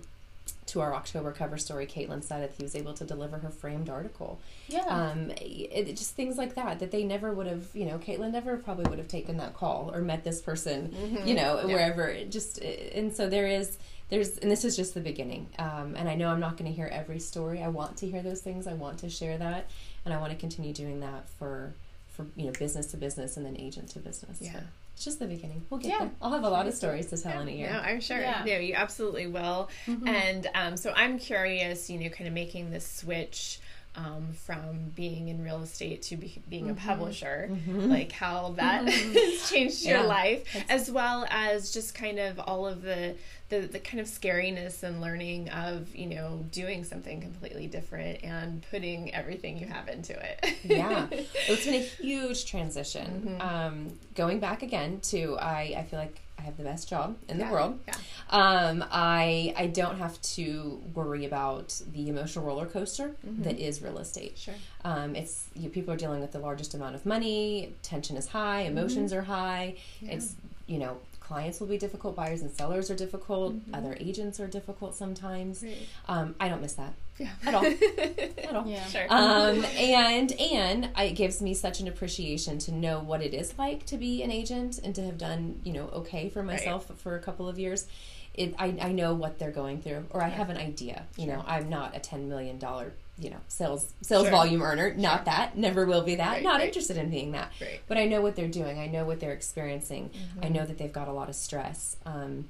to 0.66 0.80
our 0.80 0.94
October 0.94 1.30
cover 1.32 1.58
story. 1.58 1.86
Caitlin 1.86 2.22
said 2.24 2.42
it. 2.42 2.54
He 2.56 2.62
was 2.62 2.74
able 2.74 2.94
to 2.94 3.04
deliver 3.04 3.38
her 3.38 3.50
framed 3.50 3.88
article. 3.90 4.40
Yeah. 4.68 4.84
Um, 4.86 5.30
it, 5.32 5.88
it- 5.88 5.96
just 5.96 6.14
things 6.16 6.38
like 6.38 6.54
that 6.54 6.78
that 6.80 6.90
they 6.90 7.04
never 7.04 7.32
would 7.32 7.46
have. 7.46 7.66
You 7.74 7.84
know, 7.84 7.98
Caitlin 7.98 8.32
never 8.32 8.56
probably 8.56 8.86
would 8.88 8.98
have 8.98 9.08
taken 9.08 9.36
that 9.38 9.54
call 9.54 9.90
or 9.94 10.00
met 10.00 10.24
this 10.24 10.40
person. 10.40 10.94
You 11.26 11.34
know, 11.34 11.60
Yeah. 11.60 11.66
wherever. 11.66 12.08
It 12.08 12.30
just 12.32 12.58
and 12.58 13.14
so 13.14 13.28
there 13.28 13.46
is. 13.46 13.76
There's 14.08 14.38
and 14.38 14.50
this 14.50 14.64
is 14.64 14.76
just 14.76 14.94
the 14.94 15.00
beginning. 15.00 15.48
Um, 15.58 15.94
and 15.96 16.08
I 16.08 16.14
know 16.14 16.28
I'm 16.28 16.40
not 16.40 16.56
going 16.56 16.70
to 16.70 16.74
hear 16.76 16.86
every 16.92 17.18
story. 17.18 17.62
I 17.62 17.68
want 17.68 17.96
to 17.98 18.06
hear 18.08 18.22
those 18.22 18.40
things. 18.40 18.66
I 18.66 18.74
want 18.74 18.98
to 18.98 19.10
share 19.10 19.36
that, 19.38 19.68
and 20.04 20.14
I 20.14 20.18
want 20.18 20.32
to 20.32 20.38
continue 20.38 20.72
doing 20.72 21.00
that 21.00 21.28
for 21.38 21.74
for 22.10 22.26
you 22.36 22.46
know 22.46 22.52
business 22.52 22.86
to 22.88 22.96
business 22.96 23.36
and 23.36 23.44
then 23.44 23.56
agent 23.58 23.90
to 23.90 23.98
business. 23.98 24.38
Yeah. 24.40 24.52
But 24.54 24.62
it's 24.94 25.04
just 25.04 25.18
the 25.18 25.26
beginning. 25.26 25.66
We'll 25.68 25.80
get 25.80 25.88
Yeah. 25.90 25.98
there. 25.98 26.10
I'll 26.22 26.32
have 26.32 26.44
a 26.44 26.48
lot 26.48 26.66
of 26.66 26.72
stories 26.72 27.06
to 27.08 27.18
tell 27.18 27.42
in 27.42 27.48
a 27.48 27.50
year. 27.50 27.70
No, 27.70 27.80
I'm 27.80 28.00
sure. 28.00 28.18
Yeah. 28.18 28.42
No, 28.46 28.56
you 28.56 28.72
absolutely 28.74 29.26
will. 29.26 29.68
And 30.06 30.48
um, 30.54 30.76
so 30.78 30.90
I'm 30.96 31.18
curious, 31.18 31.90
you 31.90 31.98
know, 32.00 32.08
kind 32.08 32.26
of 32.26 32.32
making 32.32 32.70
this 32.70 32.90
switch 32.90 33.60
um, 33.96 34.28
from 34.44 34.90
being 34.94 35.28
in 35.28 35.42
real 35.42 35.62
estate 35.62 36.02
to 36.02 36.16
be, 36.16 36.40
being 36.48 36.70
a 36.70 36.74
publisher, 36.74 37.50
like 37.66 38.12
how 38.12 38.52
that 38.56 38.86
has 38.88 39.50
changed 39.50 39.84
your 39.84 39.98
Yeah. 39.98 40.02
life, 40.04 40.64
as 40.68 40.90
well 40.90 41.26
as 41.30 41.72
just 41.72 41.94
kind 41.94 42.18
of 42.18 42.38
all 42.38 42.66
of 42.66 42.82
the, 42.82 43.14
the 43.48 43.60
the 43.60 43.78
kind 43.78 44.00
of 44.00 44.06
scariness 44.06 44.82
and 44.82 45.00
learning 45.00 45.48
of 45.50 45.94
you 45.94 46.06
know 46.06 46.44
doing 46.50 46.84
something 46.84 47.20
completely 47.20 47.66
different 47.68 48.22
and 48.24 48.64
putting 48.70 49.14
everything 49.14 49.56
you 49.56 49.66
have 49.66 49.88
into 49.88 50.12
it. 50.12 50.44
yeah 50.64 51.06
it's 51.12 51.64
been 51.64 51.74
a 51.74 51.78
huge 51.78 52.44
transition 52.46 53.06
Mm-hmm. 53.06 53.40
um, 53.40 53.92
going 54.14 54.40
back 54.40 54.62
again 54.62 55.00
to 55.04 55.36
I, 55.38 55.74
I 55.78 55.82
feel 55.84 55.98
like 56.00 56.20
i 56.38 56.42
have 56.42 56.56
the 56.56 56.62
best 56.64 56.88
job 56.88 57.16
in 57.28 57.38
Yeah, 57.38 57.46
the 57.46 57.52
world 57.52 57.78
yeah. 57.88 57.94
um, 58.30 58.84
I, 58.90 59.54
I 59.56 59.66
don't 59.68 59.98
have 59.98 60.20
to 60.36 60.82
worry 60.94 61.24
about 61.24 61.80
the 61.92 62.08
emotional 62.08 62.44
roller 62.44 62.66
coaster 62.66 63.08
Mm-hmm. 63.26 63.42
that 63.44 63.58
is 63.58 63.82
real 63.82 63.98
estate 63.98 64.36
Sure. 64.38 64.54
um, 64.84 65.14
it's 65.16 65.48
you, 65.54 65.68
people 65.70 65.92
are 65.94 65.96
dealing 65.96 66.20
with 66.20 66.32
the 66.32 66.38
largest 66.38 66.74
amount 66.74 66.94
of 66.94 67.04
money 67.06 67.74
tension 67.82 68.16
is 68.16 68.26
high 68.28 68.64
Mm-hmm. 68.64 68.76
emotions 68.78 69.12
are 69.12 69.22
high 69.22 69.74
it's 70.02 70.34
you 70.66 70.78
know 70.78 70.98
clients 71.20 71.58
will 71.60 71.66
be 71.66 71.78
difficult 71.78 72.14
buyers 72.14 72.42
and 72.42 72.50
sellers 72.52 72.90
are 72.90 72.94
difficult 72.96 73.54
other 73.74 73.96
agents 74.00 74.38
are 74.40 74.46
difficult 74.46 74.94
sometimes 74.94 75.62
Mm-hmm. 75.62 75.68
Right. 75.68 75.78
um, 76.08 76.34
i 76.40 76.48
don't 76.48 76.60
miss 76.62 76.74
that 76.74 76.92
Yeah. 77.18 77.30
at 77.46 77.54
all 77.54 77.64
at 77.64 78.54
all 78.54 78.66
yeah. 78.68 78.84
Sure. 78.86 79.06
um, 79.08 79.64
and 79.64 80.32
and 80.32 80.90
it 80.98 81.14
gives 81.14 81.40
me 81.40 81.54
such 81.54 81.80
an 81.80 81.88
appreciation 81.88 82.58
to 82.60 82.72
know 82.72 83.00
what 83.00 83.22
it 83.22 83.32
is 83.32 83.54
like 83.58 83.86
to 83.86 83.96
be 83.96 84.22
an 84.22 84.30
agent 84.30 84.78
and 84.84 84.94
to 84.96 85.02
have 85.04 85.16
done 85.16 85.60
you 85.64 85.72
know 85.72 85.88
okay 85.94 86.28
for 86.28 86.42
myself 86.42 86.90
for 86.98 87.16
a 87.16 87.20
couple 87.20 87.48
of 87.48 87.58
years. 87.58 87.86
It, 88.34 88.54
I, 88.58 88.76
I 88.82 88.92
know 88.92 89.14
what 89.14 89.38
they're 89.38 89.50
going 89.50 89.80
through, 89.80 90.04
or 90.10 90.22
I 90.22 90.28
have 90.28 90.50
an 90.50 90.58
idea. 90.58 91.04
You 91.16 91.26
know, 91.28 91.42
I'm 91.46 91.70
not 91.70 91.96
a 91.96 92.00
ten 92.00 92.28
million 92.28 92.58
dollar 92.58 92.92
you 93.18 93.30
know 93.30 93.38
sales 93.48 93.94
sales 94.02 94.24
Sure. 94.24 94.30
volume 94.30 94.60
earner. 94.60 94.92
Not 94.92 95.24
that. 95.24 95.56
Never 95.56 95.86
will 95.86 96.02
be 96.02 96.16
that. 96.16 96.32
Right, 96.32 96.42
not 96.42 96.58
right. 96.58 96.66
interested 96.66 96.98
in 96.98 97.08
being 97.08 97.32
that. 97.32 97.50
Right. 97.58 97.80
But 97.88 97.96
I 97.96 98.04
know 98.04 98.20
what 98.20 98.36
they're 98.36 98.46
doing. 98.46 98.78
I 98.78 98.88
know 98.88 99.06
what 99.06 99.20
they're 99.20 99.32
experiencing. 99.32 100.10
I 100.42 100.50
know 100.50 100.66
that 100.66 100.76
they've 100.76 100.92
got 100.92 101.08
a 101.08 101.12
lot 101.12 101.30
of 101.30 101.34
stress. 101.34 101.96
Um, 102.04 102.44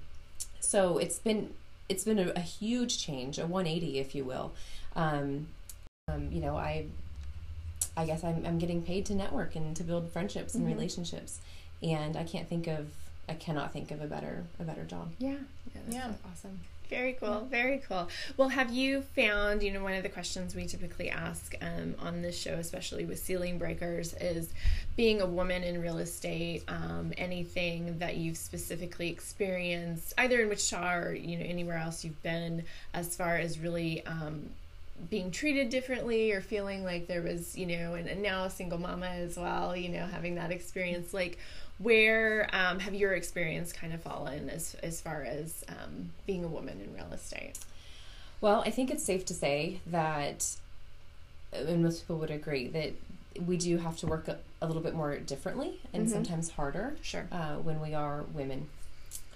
so 0.59 0.99
it's 0.99 1.21
been 1.21 1.51
it's 1.89 2.05
been 2.05 2.19
a, 2.19 2.33
a 2.37 2.41
huge 2.41 2.99
change, 2.99 3.39
a 3.39 3.47
180, 3.47 3.99
if 3.99 4.15
you 4.15 4.25
will. 4.25 4.53
Um, 4.95 5.49
um, 6.09 6.31
you 6.31 6.41
know, 6.41 6.57
I 6.57 6.87
I 7.97 8.07
guess 8.07 8.23
I'm 8.23 8.45
I'm 8.47 8.59
getting 8.59 8.83
paid 8.83 9.07
to 9.07 9.15
network 9.15 9.57
and 9.57 9.75
to 9.77 9.83
build 9.83 10.11
friendships 10.11 10.55
and 10.55 10.67
relationships, 10.67 11.41
and 11.83 12.17
I 12.17 12.25
can't 12.25 12.49
think 12.49 12.67
of 12.67 12.89
I 13.29 13.35
cannot 13.35 13.73
think 13.73 13.91
of 13.91 14.01
a 14.01 14.07
better 14.07 14.45
a 14.61 14.65
better 14.65 14.85
job. 14.85 15.13
Yeah. 15.19 15.31
Yeah. 15.31 15.81
That's 15.87 15.95
Yeah. 15.97 16.13
Awesome. 16.31 16.61
Very 16.89 17.15
cool. 17.15 17.47
Very 17.51 17.79
cool. 17.89 18.09
Well, 18.37 18.49
have 18.49 18.73
you 18.73 19.03
found, 19.03 19.63
you 19.63 19.73
know, 19.73 19.83
one 19.83 19.95
of 19.95 20.05
the 20.05 20.09
questions 20.09 20.55
we 20.55 20.67
typically 20.67 21.11
ask 21.11 21.55
um, 21.61 21.97
on 21.99 22.23
this 22.23 22.39
show, 22.39 22.55
especially 22.55 23.05
with 23.05 23.19
ceiling 23.19 23.59
breakers, 23.59 24.15
is 24.15 24.53
being 24.97 25.21
a 25.21 25.27
woman 25.27 25.65
in 25.65 25.83
real 25.83 25.99
estate, 25.99 26.63
um, 26.69 27.13
anything 27.19 27.99
that 27.99 28.17
you've 28.17 28.37
specifically 28.37 29.09
experienced, 29.09 30.15
either 30.19 30.41
in 30.41 30.49
Wichita 30.49 30.95
or, 30.95 31.13
you 31.13 31.37
know, 31.37 31.45
anywhere 31.45 31.79
else 31.79 32.05
you've 32.05 32.23
been, 32.23 32.65
as 32.95 33.17
far 33.17 33.37
as 33.37 33.59
really 33.59 34.07
um, 34.07 34.49
being 35.11 35.31
treated 35.31 35.71
differently 35.71 36.33
or 36.33 36.41
feeling 36.41 36.85
like 36.85 37.07
there 37.07 37.23
was, 37.23 37.57
you 37.57 37.67
know, 37.67 37.95
and, 37.95 38.09
and 38.09 38.23
now 38.23 38.45
a 38.45 38.51
single 38.51 38.79
mama 38.79 39.07
as 39.07 39.37
well, 39.37 39.77
you 39.77 39.89
know, 39.89 40.07
having 40.07 40.37
that 40.37 40.51
experience, 40.51 41.13
like 41.13 41.39
where 41.79 42.49
um, 42.53 42.79
have 42.81 42.95
your 42.95 43.13
experience 43.15 43.73
kind 43.73 43.93
of 43.93 44.03
fallen 44.03 44.49
as 44.51 44.75
as 44.83 45.01
far 45.01 45.23
as 45.23 45.65
um, 45.69 46.11
being 46.27 46.45
a 46.45 46.49
woman 46.49 46.81
in 46.81 46.95
real 46.95 47.13
estate? 47.13 47.59
Well, 48.41 48.63
I 48.67 48.71
think 48.71 48.91
it's 48.91 49.03
safe 49.05 49.25
to 49.27 49.35
say 49.35 49.81
that, 49.87 50.47
and 51.53 51.83
most 51.83 52.03
people 52.03 52.17
would 52.19 52.31
agree 52.31 52.69
that 52.69 52.93
we 53.47 53.57
do 53.57 53.79
have 53.79 53.97
to 53.99 54.07
work 54.07 54.29
a, 54.29 54.39
a 54.63 54.67
little 54.67 54.83
bit 54.83 54.95
more 54.95 55.17
differently 55.19 55.81
and 55.93 56.09
sometimes 56.09 56.51
harder 56.51 56.97
Sure. 57.03 57.27
uh, 57.33 57.57
when 57.57 57.81
we 57.81 57.93
are 57.95 58.25
women. 58.35 58.69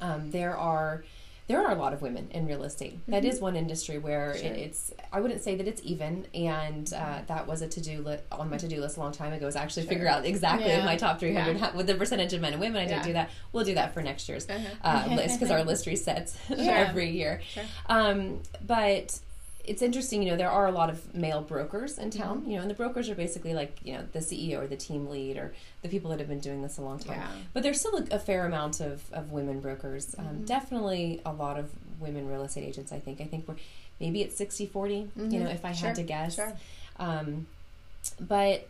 Um, 0.01 0.31
there 0.31 0.57
are 0.57 1.05
there 1.51 1.61
are 1.67 1.73
a 1.73 1.75
lot 1.75 1.93
of 1.93 2.01
women 2.01 2.29
in 2.31 2.47
real 2.47 2.63
estate. 2.63 2.97
That 3.09 3.25
is 3.25 3.41
one 3.41 3.57
industry 3.57 3.99
where 3.99 4.31
it, 4.31 4.45
it's 4.45 4.93
I 5.13 5.21
wouldn't 5.21 5.43
say 5.43 5.57
that 5.57 5.67
it's 5.67 5.83
even, 5.85 6.25
and 6.33 6.93
uh, 6.93 7.23
that 7.27 7.49
was 7.49 7.61
a 7.61 7.67
to 7.69 7.81
do 7.81 8.03
li- 8.03 8.19
on 8.31 8.49
my 8.51 8.57
to 8.57 8.69
do 8.69 8.81
list 8.81 8.97
a 8.97 9.01
long 9.01 9.11
time 9.11 9.33
ago. 9.33 9.49
Is 9.49 9.57
actually 9.57 9.87
figure 9.87 10.07
out 10.07 10.25
exactly 10.25 10.69
Yeah. 10.69 10.85
my 10.85 10.95
top 10.97 11.19
three 11.19 11.35
hundred 11.35 11.57
Yeah. 11.59 11.75
with 11.75 11.89
the 11.89 11.97
percentage 11.97 12.33
of 12.35 12.41
men 12.41 12.53
and 12.53 12.61
women. 12.61 12.79
I 12.81 12.89
Yeah. 12.89 12.99
did 13.03 13.09
do 13.09 13.13
that. 13.15 13.31
We'll 13.53 13.65
do 13.65 13.75
that 13.75 13.93
for 13.95 14.01
next 14.01 14.29
year's 14.29 14.49
Uh-huh. 14.49 14.69
uh, 15.11 15.15
list 15.17 15.41
because 15.41 15.51
our 15.51 15.65
list 15.71 15.87
resets 15.87 16.37
every 16.57 17.11
year. 17.11 17.41
Sure. 17.53 17.65
Um, 17.87 18.43
but 18.65 19.19
it's 19.65 19.83
interesting, 19.83 20.23
you 20.23 20.31
know, 20.31 20.37
there 20.37 20.51
are 20.51 20.67
a 20.67 20.73
lot 20.73 20.89
of 20.91 21.15
male 21.15 21.43
brokers 21.43 21.99
in 21.99 22.11
town, 22.11 22.41
Mm-hmm. 22.41 22.51
you 22.51 22.57
know, 22.57 22.63
and 22.63 22.71
the 22.71 22.75
brokers 22.75 23.09
are 23.11 23.15
basically 23.15 23.55
like, 23.55 23.79
you 23.85 23.93
know, 23.95 24.05
the 24.13 24.19
CEO 24.21 24.63
or 24.63 24.67
the 24.67 24.77
team 24.77 25.09
lead 25.09 25.37
or 25.37 25.53
the 25.83 25.89
people 25.89 26.11
that 26.11 26.19
have 26.19 26.29
been 26.29 26.41
doing 26.41 26.63
this 26.63 26.79
a 26.79 26.83
long 26.83 26.99
time. 26.99 27.19
Yeah. 27.19 27.29
But 27.53 27.63
there's 27.63 27.79
still 27.81 27.97
a, 27.97 28.15
a 28.17 28.19
fair 28.19 28.47
amount 28.47 28.81
of, 28.81 29.03
of 29.13 29.33
women 29.33 29.61
brokers. 29.61 30.15
Um, 30.19 30.25
Mm-hmm. 30.25 30.45
Definitely 30.45 31.21
a 31.27 31.33
lot 31.33 31.59
of 31.59 31.71
women 32.01 32.29
real 32.29 32.43
estate 32.43 32.65
agents, 32.65 32.91
I 32.93 32.99
think. 32.99 33.21
I 33.21 33.25
think 33.25 33.47
we're 33.47 33.57
maybe 34.01 34.23
it's 34.23 34.37
60 34.37 34.67
40, 34.67 35.11
you 35.17 35.41
know, 35.41 35.51
if 35.51 35.65
I 35.65 35.71
Mm-hmm. 35.71 35.79
Sure, 35.79 35.87
had 35.89 35.97
to 35.97 36.03
guess. 36.03 36.35
sure. 36.37 36.53
Um, 36.99 37.47
but, 38.19 38.67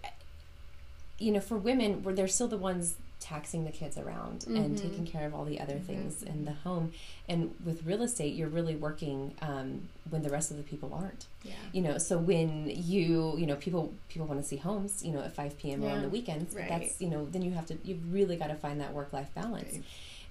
you 1.19 1.31
know, 1.33 1.41
for 1.41 1.57
women, 1.57 2.03
where 2.03 2.15
they're 2.15 2.27
still 2.29 2.49
the 2.49 2.57
ones 2.57 2.95
taxing 3.21 3.65
the 3.65 3.71
kids 3.71 3.97
around 3.99 4.45
and 4.47 4.57
Mm-hmm. 4.77 4.89
taking 4.89 5.07
care 5.07 5.27
of 5.27 5.35
all 5.35 5.45
the 5.45 5.61
other 5.61 5.79
things 5.79 6.23
in 6.23 6.45
the 6.47 6.53
home. 6.53 6.93
And 7.29 7.55
with 7.65 7.85
real 7.85 8.03
estate, 8.03 8.35
you're 8.35 8.49
really 8.49 8.75
working 8.75 9.35
um, 9.43 9.89
when 10.09 10.23
the 10.23 10.31
rest 10.31 10.51
of 10.51 10.57
the 10.57 10.63
people 10.63 10.93
aren't. 10.95 11.27
Yeah. 11.45 11.53
You 11.73 11.83
know, 11.83 11.99
so 11.99 12.19
when 12.19 12.69
you, 12.69 13.37
you 13.39 13.47
know, 13.47 13.57
people 13.57 13.93
people 14.09 14.27
want 14.27 14.41
to 14.43 14.47
see 14.47 14.57
homes, 14.57 15.05
you 15.05 15.13
know, 15.13 15.21
at 15.21 15.35
5 15.35 15.59
p.m. 15.59 15.85
or 15.85 15.91
on 15.91 16.03
the 16.03 16.09
weekends, 16.09 16.55
Right. 16.55 16.69
that's, 16.69 17.01
you 17.01 17.09
know, 17.09 17.27
then 17.31 17.43
you 17.43 17.53
have 17.53 17.67
to, 17.67 17.79
you've 17.85 18.13
really 18.13 18.37
got 18.37 18.49
to 18.49 18.55
find 18.57 18.81
that 18.81 18.93
work 18.93 19.13
life 19.13 19.29
balance. 19.35 19.73
Right. 19.75 19.83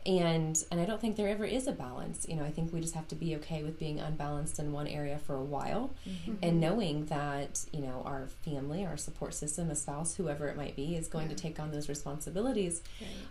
And 0.06 0.64
and 0.72 0.80
I 0.80 0.86
don't 0.86 1.02
think 1.02 1.18
there 1.18 1.28
ever 1.28 1.44
is 1.46 1.68
a 1.68 1.72
balance. 1.74 2.26
You 2.28 2.36
know, 2.38 2.44
I 2.44 2.52
think 2.52 2.72
we 2.72 2.80
just 2.80 2.96
have 2.96 3.08
to 3.10 3.16
be 3.16 3.36
okay 3.36 3.64
with 3.64 3.78
being 3.78 4.00
unbalanced 4.00 4.58
in 4.58 4.72
one 4.72 4.88
area 4.88 5.18
for 5.18 5.36
a 5.36 5.44
while 5.44 5.92
Mm-hmm. 6.08 6.36
and 6.42 6.60
knowing 6.62 7.06
that, 7.08 7.66
you 7.74 7.82
know, 7.82 8.02
our 8.06 8.28
family, 8.46 8.86
our 8.86 8.98
support 8.98 9.34
system, 9.34 9.70
a 9.70 9.76
spouse, 9.76 10.16
whoever 10.16 10.48
it 10.48 10.56
might 10.58 10.76
be, 10.76 10.96
is 10.96 11.08
going 11.08 11.28
to 11.30 11.36
take 11.36 11.60
on 11.60 11.72
those 11.72 11.90
responsibilities. 11.90 12.82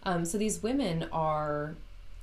Um, 0.05 0.25
so 0.25 0.37
these 0.39 0.63
women 0.63 1.09
are, 1.13 1.75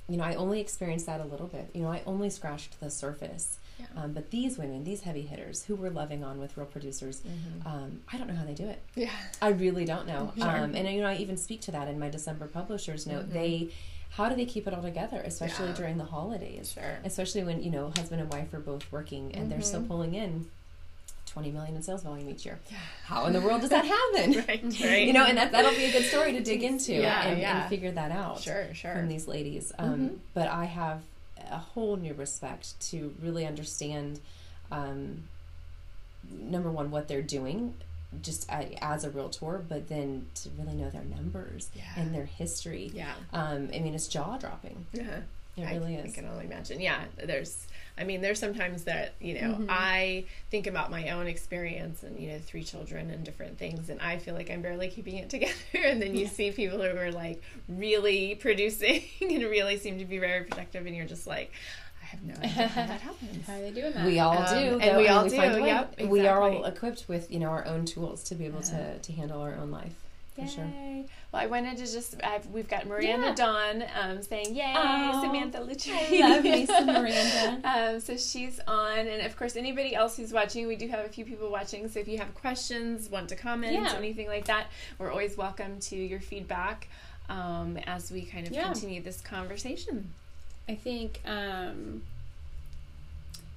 you 0.08 0.16
know, 0.16 0.24
I 0.24 0.34
only 0.34 0.60
experienced 0.60 1.06
that 1.06 1.20
a 1.20 1.24
little 1.24 1.48
bit. 1.48 1.68
You 1.74 1.82
know, 1.82 1.90
I 1.92 2.02
only 2.06 2.30
scratched 2.30 2.78
the 2.80 2.90
surface. 2.90 3.58
Yeah. 3.78 3.86
Um, 4.04 4.12
but 4.12 4.30
these 4.30 4.56
women, 4.56 4.84
these 4.84 5.02
heavy 5.02 5.22
hitters 5.22 5.64
who 5.64 5.74
we're 5.74 5.90
loving 5.90 6.24
on 6.24 6.38
with 6.38 6.56
real 6.56 6.66
producers, 6.66 7.20
um, 7.66 8.00
I 8.10 8.16
don't 8.16 8.26
know 8.28 8.34
how 8.34 8.44
they 8.46 8.54
do 8.54 8.66
it. 8.68 8.80
Yeah. 8.94 9.10
I 9.42 9.48
really 9.48 9.84
don't 9.84 10.06
know. 10.06 10.32
Sure. 10.38 10.48
Um, 10.48 10.74
and 10.74 10.88
you 10.88 11.02
know, 11.02 11.08
I 11.08 11.16
even 11.16 11.36
speak 11.36 11.60
to 11.62 11.72
that 11.72 11.88
in 11.88 11.98
my 11.98 12.08
December 12.08 12.46
publishers 12.46 13.06
note. 13.06 13.30
They, 13.32 13.68
how 14.16 14.28
do 14.28 14.34
they 14.34 14.46
keep 14.46 14.66
it 14.66 14.72
all 14.74 14.82
together, 14.82 15.20
especially 15.24 15.68
Yeah. 15.68 15.74
during 15.74 15.98
the 15.98 16.04
holidays? 16.04 16.72
Sure. 16.72 16.98
Especially 17.04 17.44
when 17.44 17.62
you 17.62 17.70
know 17.70 17.92
husband 17.96 18.20
and 18.20 18.30
wife 18.32 18.52
are 18.54 18.60
both 18.60 18.90
working 18.90 19.34
and 19.34 19.50
they're 19.50 19.62
still 19.62 19.82
pulling 19.82 20.14
in. 20.14 20.46
20 21.26 21.50
million 21.50 21.76
in 21.76 21.82
sales 21.82 22.02
volume 22.02 22.30
each 22.30 22.46
year. 22.46 22.58
How 23.04 23.26
in 23.26 23.34
the 23.34 23.42
world 23.42 23.60
does 23.60 23.68
that 23.68 23.84
happen? 23.98 24.32
Right. 24.48 24.62
Right. 24.82 25.06
You 25.06 25.12
know, 25.12 25.26
and 25.26 25.36
that, 25.36 25.52
that'll 25.52 25.72
be 25.72 25.84
a 25.84 25.92
good 25.92 26.04
story 26.04 26.32
to 26.32 26.40
dig 26.40 26.62
into 26.70 26.94
Yeah, 26.94 27.26
and, 27.26 27.38
yeah. 27.40 27.60
and 27.60 27.68
figure 27.68 27.90
that 27.92 28.10
out 28.10 28.40
Sure. 28.40 28.72
Sure. 28.72 28.94
from 28.94 29.08
these 29.08 29.28
ladies. 29.28 29.70
Um, 29.78 30.20
But 30.32 30.48
I 30.48 30.64
have 30.64 31.02
a 31.50 31.58
whole 31.58 31.96
new 31.96 32.14
respect 32.14 32.80
to 32.90 33.14
really 33.20 33.44
understand, 33.46 34.20
um, 34.72 35.24
number 36.30 36.70
one, 36.70 36.90
what 36.90 37.06
they're 37.08 37.20
doing 37.22 37.74
just 38.22 38.48
as 38.50 39.04
a 39.04 39.10
realtor, 39.10 39.64
but 39.68 39.88
then 39.88 40.26
to 40.36 40.48
really 40.58 40.74
know 40.74 40.90
their 40.90 41.04
numbers 41.04 41.70
Yeah. 41.74 41.82
and 41.96 42.14
their 42.14 42.26
history. 42.26 42.90
Yeah. 42.94 43.12
Um, 43.32 43.70
I 43.74 43.78
mean, 43.80 43.94
it's 43.94 44.08
jaw 44.08 44.36
dropping. 44.38 44.86
Yeah. 44.94 45.20
It 45.56 45.64
I, 45.64 45.72
really 45.76 45.96
I 45.96 46.00
is. 46.02 46.14
can 46.14 46.26
only 46.28 46.44
imagine. 46.44 46.82
Yeah, 46.82 47.02
there's. 47.16 47.66
I 47.96 48.04
mean, 48.04 48.20
there's 48.20 48.38
sometimes 48.38 48.84
that 48.84 49.14
you 49.22 49.40
know 49.40 49.52
Mm-hmm. 49.54 49.66
I 49.70 50.26
think 50.50 50.66
about 50.66 50.90
my 50.90 51.08
own 51.08 51.26
experience 51.26 52.02
and 52.02 52.20
you 52.20 52.28
know 52.28 52.38
three 52.40 52.62
children 52.62 53.08
and 53.08 53.24
different 53.24 53.56
things, 53.56 53.88
and 53.88 53.98
I 54.02 54.18
feel 54.18 54.34
like 54.34 54.50
I'm 54.50 54.60
barely 54.60 54.88
keeping 54.88 55.16
it 55.16 55.30
together. 55.34 55.54
And 55.74 56.02
then 56.02 56.14
you 56.14 56.26
see 56.26 56.50
people 56.50 56.76
who 56.76 56.94
are 56.98 57.10
like 57.10 57.42
really 57.70 58.34
producing 58.34 59.02
and 59.22 59.44
really 59.44 59.78
seem 59.78 59.98
to 59.98 60.04
be 60.04 60.18
very 60.18 60.44
productive, 60.44 60.84
and 60.84 60.94
you're 60.94 61.06
just 61.06 61.26
like, 61.26 61.50
I 61.50 61.85
have 62.06 62.22
no 62.22 62.34
idea 62.34 62.48
how 62.68 62.86
that 62.86 63.00
happens. 63.08 63.46
How 63.46 63.54
are 63.54 63.60
they 63.60 63.70
doing 63.70 63.92
that? 63.92 64.06
We 64.06 64.18
all 64.18 64.36
Um, 64.38 64.46
do, 64.58 64.78
and 64.80 64.96
we 64.96 65.08
all 65.08 65.28
find 65.28 65.54
do, 65.54 65.64
yep, 65.64 66.00
We 66.02 66.26
are 66.26 66.40
all 66.42 66.64
equipped 66.64 67.04
with 67.08 67.30
you 67.30 67.38
know 67.38 67.48
our 67.48 67.66
own 67.66 67.84
tools 67.84 68.22
to 68.24 68.34
be 68.34 68.46
able 68.46 68.62
to 68.62 68.98
to 68.98 69.12
handle 69.12 69.40
our 69.40 69.54
own 69.54 69.70
life 69.70 69.94
for 70.34 70.46
sure. 70.46 70.64
Yay. 70.64 71.06
Well, 71.32 71.40
I 71.42 71.46
wanted 71.46 71.78
to 71.78 71.86
just, 71.90 72.14
I've, 72.22 72.46
we've 72.48 72.68
got 72.68 72.86
Miranda 72.86 73.28
Yeah. 73.28 73.34
Dawn 73.34 73.84
um, 73.98 74.22
saying, 74.22 74.54
Yay, 74.54 74.74
Oh, 74.76 75.22
Samantha 75.24 75.58
Lucci. 75.60 75.92
I 76.22 76.28
love 76.28 76.44
me 76.44 76.66
some 76.66 76.86
Miranda. 76.92 77.60
um, 77.64 78.00
so 78.00 78.18
she's 78.18 78.60
on. 78.68 78.98
And 78.98 79.22
of 79.24 79.34
course, 79.38 79.56
anybody 79.56 79.94
else 79.94 80.14
who's 80.18 80.34
watching, 80.34 80.66
we 80.66 80.76
do 80.76 80.88
have 80.88 81.06
a 81.06 81.08
few 81.08 81.24
people 81.24 81.50
watching. 81.50 81.88
So 81.88 82.00
if 82.00 82.06
you 82.08 82.18
have 82.18 82.34
questions, 82.34 83.08
want 83.08 83.30
to 83.30 83.36
comment, 83.36 83.72
Yeah. 83.72 83.94
anything 83.96 84.26
like 84.28 84.44
that, 84.44 84.66
we're 84.98 85.10
always 85.10 85.38
welcome 85.38 85.80
to 85.80 85.96
your 85.96 86.20
feedback 86.20 86.88
um, 87.30 87.78
as 87.86 88.12
we 88.12 88.22
kind 88.26 88.46
of 88.46 88.52
Yeah. 88.52 88.64
continue 88.64 89.00
this 89.02 89.22
conversation. 89.22 90.12
I 90.68 90.74
think 90.74 91.20
um, 91.24 92.02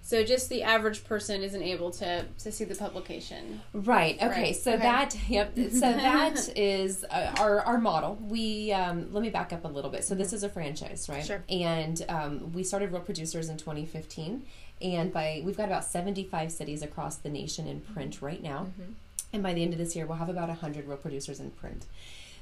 so. 0.04 0.24
Just 0.24 0.50
the 0.50 0.64
average 0.64 1.04
person 1.06 1.42
isn't 1.42 1.62
able 1.62 1.92
to 1.92 2.26
to 2.40 2.52
see 2.52 2.64
the 2.66 2.76
publication. 2.76 3.62
Right. 3.74 4.16
Okay. 4.16 4.28
Right, 4.28 4.56
So 4.56 4.74
okay. 4.74 4.82
that 4.84 5.18
yep. 5.28 5.56
So 5.56 5.80
that 5.80 6.56
is 6.58 7.04
uh, 7.10 7.36
our 7.40 7.62
our 7.62 7.78
model. 7.80 8.18
We 8.22 8.72
um, 8.72 9.12
let 9.12 9.24
me 9.24 9.30
back 9.30 9.54
up 9.54 9.66
a 9.66 9.68
little 9.68 9.90
bit. 9.90 10.04
So 10.04 10.16
this 10.16 10.34
is 10.34 10.44
a 10.44 10.50
franchise, 10.50 11.08
right? 11.10 11.26
Sure. 11.26 11.44
And 11.50 12.06
um, 12.10 12.54
we 12.54 12.64
started 12.64 12.92
Real 12.92 13.02
Producers 13.02 13.50
in 13.50 13.58
2015, 13.58 14.46
and 14.82 15.12
by 15.12 15.42
we've 15.44 15.58
got 15.58 15.66
about 15.66 15.86
75 15.86 16.52
cities 16.52 16.84
across 16.84 17.18
the 17.18 17.30
nation 17.30 17.68
in 17.68 17.82
print 17.82 18.22
right 18.22 18.42
now. 18.42 18.68
And 19.32 19.44
by 19.44 19.54
the 19.54 19.62
end 19.62 19.74
of 19.74 19.80
this 19.80 19.96
year, 19.96 20.08
we'll 20.08 20.18
have 20.18 20.30
about 20.30 20.50
100 20.50 20.88
Real 20.88 20.98
Producers 20.98 21.40
in 21.40 21.52
print. 21.52 21.86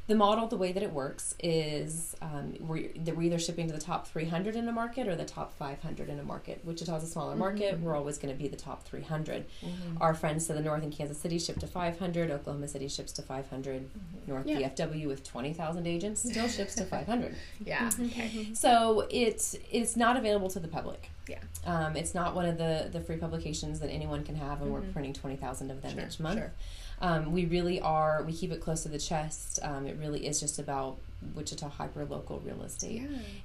The 0.08 0.16
model, 0.16 0.48
the 0.48 0.56
way 0.56 0.72
that 0.72 0.82
it 0.82 0.94
works, 0.94 1.36
is 1.40 2.16
um, 2.22 2.54
we're, 2.62 2.90
that 3.04 3.18
we're 3.18 3.24
either 3.24 3.40
shipping 3.40 3.68
to 3.68 3.74
the 3.74 3.82
top 3.82 4.08
300 4.08 4.56
in 4.56 4.68
a 4.68 4.72
market 4.72 5.06
or 5.08 5.18
the 5.18 5.26
top 5.26 5.54
500 5.58 6.08
in 6.08 6.18
a 6.18 6.24
market. 6.24 6.62
Wichita's 6.64 7.04
a 7.04 7.08
smaller 7.08 7.32
mm-hmm. 7.32 7.40
market. 7.40 7.80
We're 7.82 7.96
always 7.96 8.18
going 8.18 8.34
to 8.34 8.42
be 8.42 8.48
the 8.48 8.56
top 8.56 8.86
300. 8.86 9.46
Mm-hmm. 9.62 9.98
Our 10.02 10.14
friends 10.14 10.48
to 10.48 10.54
the 10.54 10.62
north 10.62 10.82
in 10.84 10.92
Kansas 10.92 11.18
City 11.18 11.38
ship 11.38 11.60
to 11.60 11.68
500. 11.68 12.32
Oklahoma 12.32 12.70
City 12.70 12.88
ships 12.88 13.12
to 13.14 13.22
500. 13.22 13.82
Mm-hmm. 13.82 14.32
North 14.32 14.48
Yeah. 14.48 14.70
DFW 14.70 15.08
with 15.08 15.24
20,000 15.24 15.86
agents 15.86 16.22
still 16.22 16.48
ships 16.48 16.76
to 16.76 16.86
500. 16.86 17.36
Yeah. 17.66 17.90
Okay. 18.00 18.54
So 18.54 19.08
it's 19.10 19.58
it's 19.72 19.98
not 19.98 20.16
available 20.16 20.50
to 20.52 20.60
the 20.60 20.68
public. 20.68 21.10
Yeah. 21.28 21.40
Um, 21.66 21.96
it's 21.96 22.16
not 22.16 22.36
one 22.36 22.46
of 22.46 22.58
the, 22.58 22.90
the 22.92 23.02
free 23.02 23.18
publications 23.18 23.80
that 23.82 23.90
anyone 23.90 24.24
can 24.24 24.36
have, 24.36 24.62
and 24.62 24.72
we're 24.72 24.82
printing 24.82 25.14
20,000 25.14 25.72
of 25.72 25.82
them 25.82 25.92
Sure, 25.92 26.08
each 26.08 26.20
month. 26.20 26.40
sure. 26.40 26.54
Um, 27.02 27.32
we 27.32 27.46
really 27.46 27.80
are, 27.82 28.24
we 28.26 28.34
keep 28.34 28.52
it 28.52 28.60
close 28.62 28.84
to 28.84 28.90
the 28.90 28.98
chest. 28.98 29.60
Um, 29.62 29.86
it 29.88 29.98
really 30.00 30.26
is 30.26 30.40
just 30.40 30.58
about 30.60 30.98
Wichita 31.36 31.68
hyper 31.70 32.06
local 32.06 32.40
real 32.46 32.62
estate. 32.64 33.04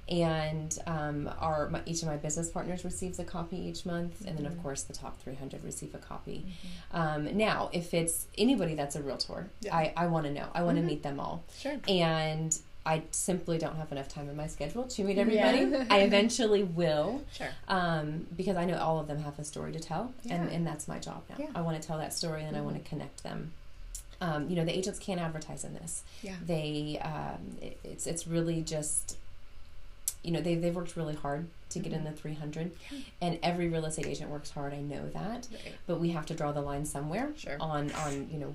And 0.09 0.77
um, 0.85 1.29
our 1.39 1.69
my, 1.69 1.81
each 1.85 2.01
of 2.03 2.07
my 2.07 2.17
business 2.17 2.49
partners 2.49 2.83
receives 2.85 3.17
a 3.19 3.23
copy 3.23 3.57
each 3.57 3.85
month, 3.85 4.21
and 4.27 4.37
then 4.37 4.45
Mm-hmm. 4.45 4.57
of 4.57 4.63
course 4.63 4.83
the 4.83 4.93
top 4.93 5.19
300 5.21 5.63
receive 5.63 5.93
a 5.95 5.97
copy. 5.97 6.45
Um, 6.91 7.35
now, 7.37 7.69
if 7.73 7.93
it's 7.93 8.27
anybody 8.37 8.75
that's 8.75 8.95
a 8.95 9.01
realtor, 9.01 9.49
Yeah. 9.61 9.75
I, 9.75 9.93
I 9.97 10.07
want 10.07 10.25
to 10.27 10.31
know. 10.31 10.47
I 10.53 10.61
want 10.63 10.77
to 10.77 10.83
meet 10.83 11.01
them 11.03 11.19
all. 11.19 11.43
Sure. 11.57 11.77
And 11.87 12.57
I 12.85 13.03
simply 13.11 13.57
don't 13.57 13.77
have 13.77 13.91
enough 13.93 14.09
time 14.09 14.29
in 14.29 14.35
my 14.35 14.47
schedule 14.47 14.83
to 14.83 15.03
meet 15.05 15.15
Yeah. 15.15 15.21
everybody. 15.47 15.87
I 15.89 15.99
eventually 16.01 16.63
will 16.63 17.23
Sure. 17.31 17.47
um, 17.69 18.27
because 18.35 18.57
I 18.57 18.65
know 18.65 18.77
all 18.77 18.99
of 18.99 19.07
them 19.07 19.23
have 19.23 19.39
a 19.39 19.43
story 19.45 19.71
to 19.71 19.79
tell, 19.79 20.11
and, 20.29 20.49
Yeah. 20.49 20.55
and 20.55 20.67
that's 20.67 20.87
my 20.87 20.99
job 20.99 21.23
now. 21.29 21.35
Yeah. 21.39 21.45
Mm-hmm. 21.47 21.57
I 21.57 21.61
want 21.61 21.81
to 21.81 21.87
tell 21.87 21.97
that 21.97 22.13
story, 22.13 22.43
and 22.43 22.57
I 22.57 22.61
want 22.61 22.75
to 22.81 22.89
connect 22.89 23.23
them. 23.23 23.53
Um, 24.19 24.49
you 24.49 24.55
know, 24.57 24.65
the 24.65 24.77
agents 24.77 24.99
can't 24.99 25.19
advertise 25.21 25.63
in 25.63 25.73
this. 25.73 26.03
Yeah. 26.21 26.35
They, 26.45 26.99
um, 27.01 27.57
it, 27.61 27.77
it's 27.83 28.05
it's 28.07 28.27
really 28.27 28.61
just, 28.61 29.17
you 30.23 30.31
know, 30.31 30.41
they 30.41 30.55
they've 30.55 30.75
worked 30.75 30.95
really 30.97 31.15
hard 31.15 31.47
to 31.69 31.79
get 31.79 31.91
Mm-hmm. 31.93 32.05
in 32.07 32.13
the 32.13 32.19
three 32.19 32.33
hundred, 32.35 32.71
and 33.21 33.39
every 33.41 33.67
real 33.69 33.85
estate 33.85 34.05
agent 34.07 34.29
works 34.29 34.51
hard. 34.51 34.73
I 34.73 34.81
know 34.81 35.09
that, 35.09 35.47
Right. 35.51 35.73
but 35.87 35.99
we 35.99 36.09
have 36.11 36.25
to 36.27 36.33
draw 36.33 36.51
the 36.51 36.61
line 36.61 36.85
somewhere 36.85 37.31
Sure. 37.37 37.57
on 37.61 37.91
on 37.93 38.29
you 38.31 38.39
know 38.39 38.53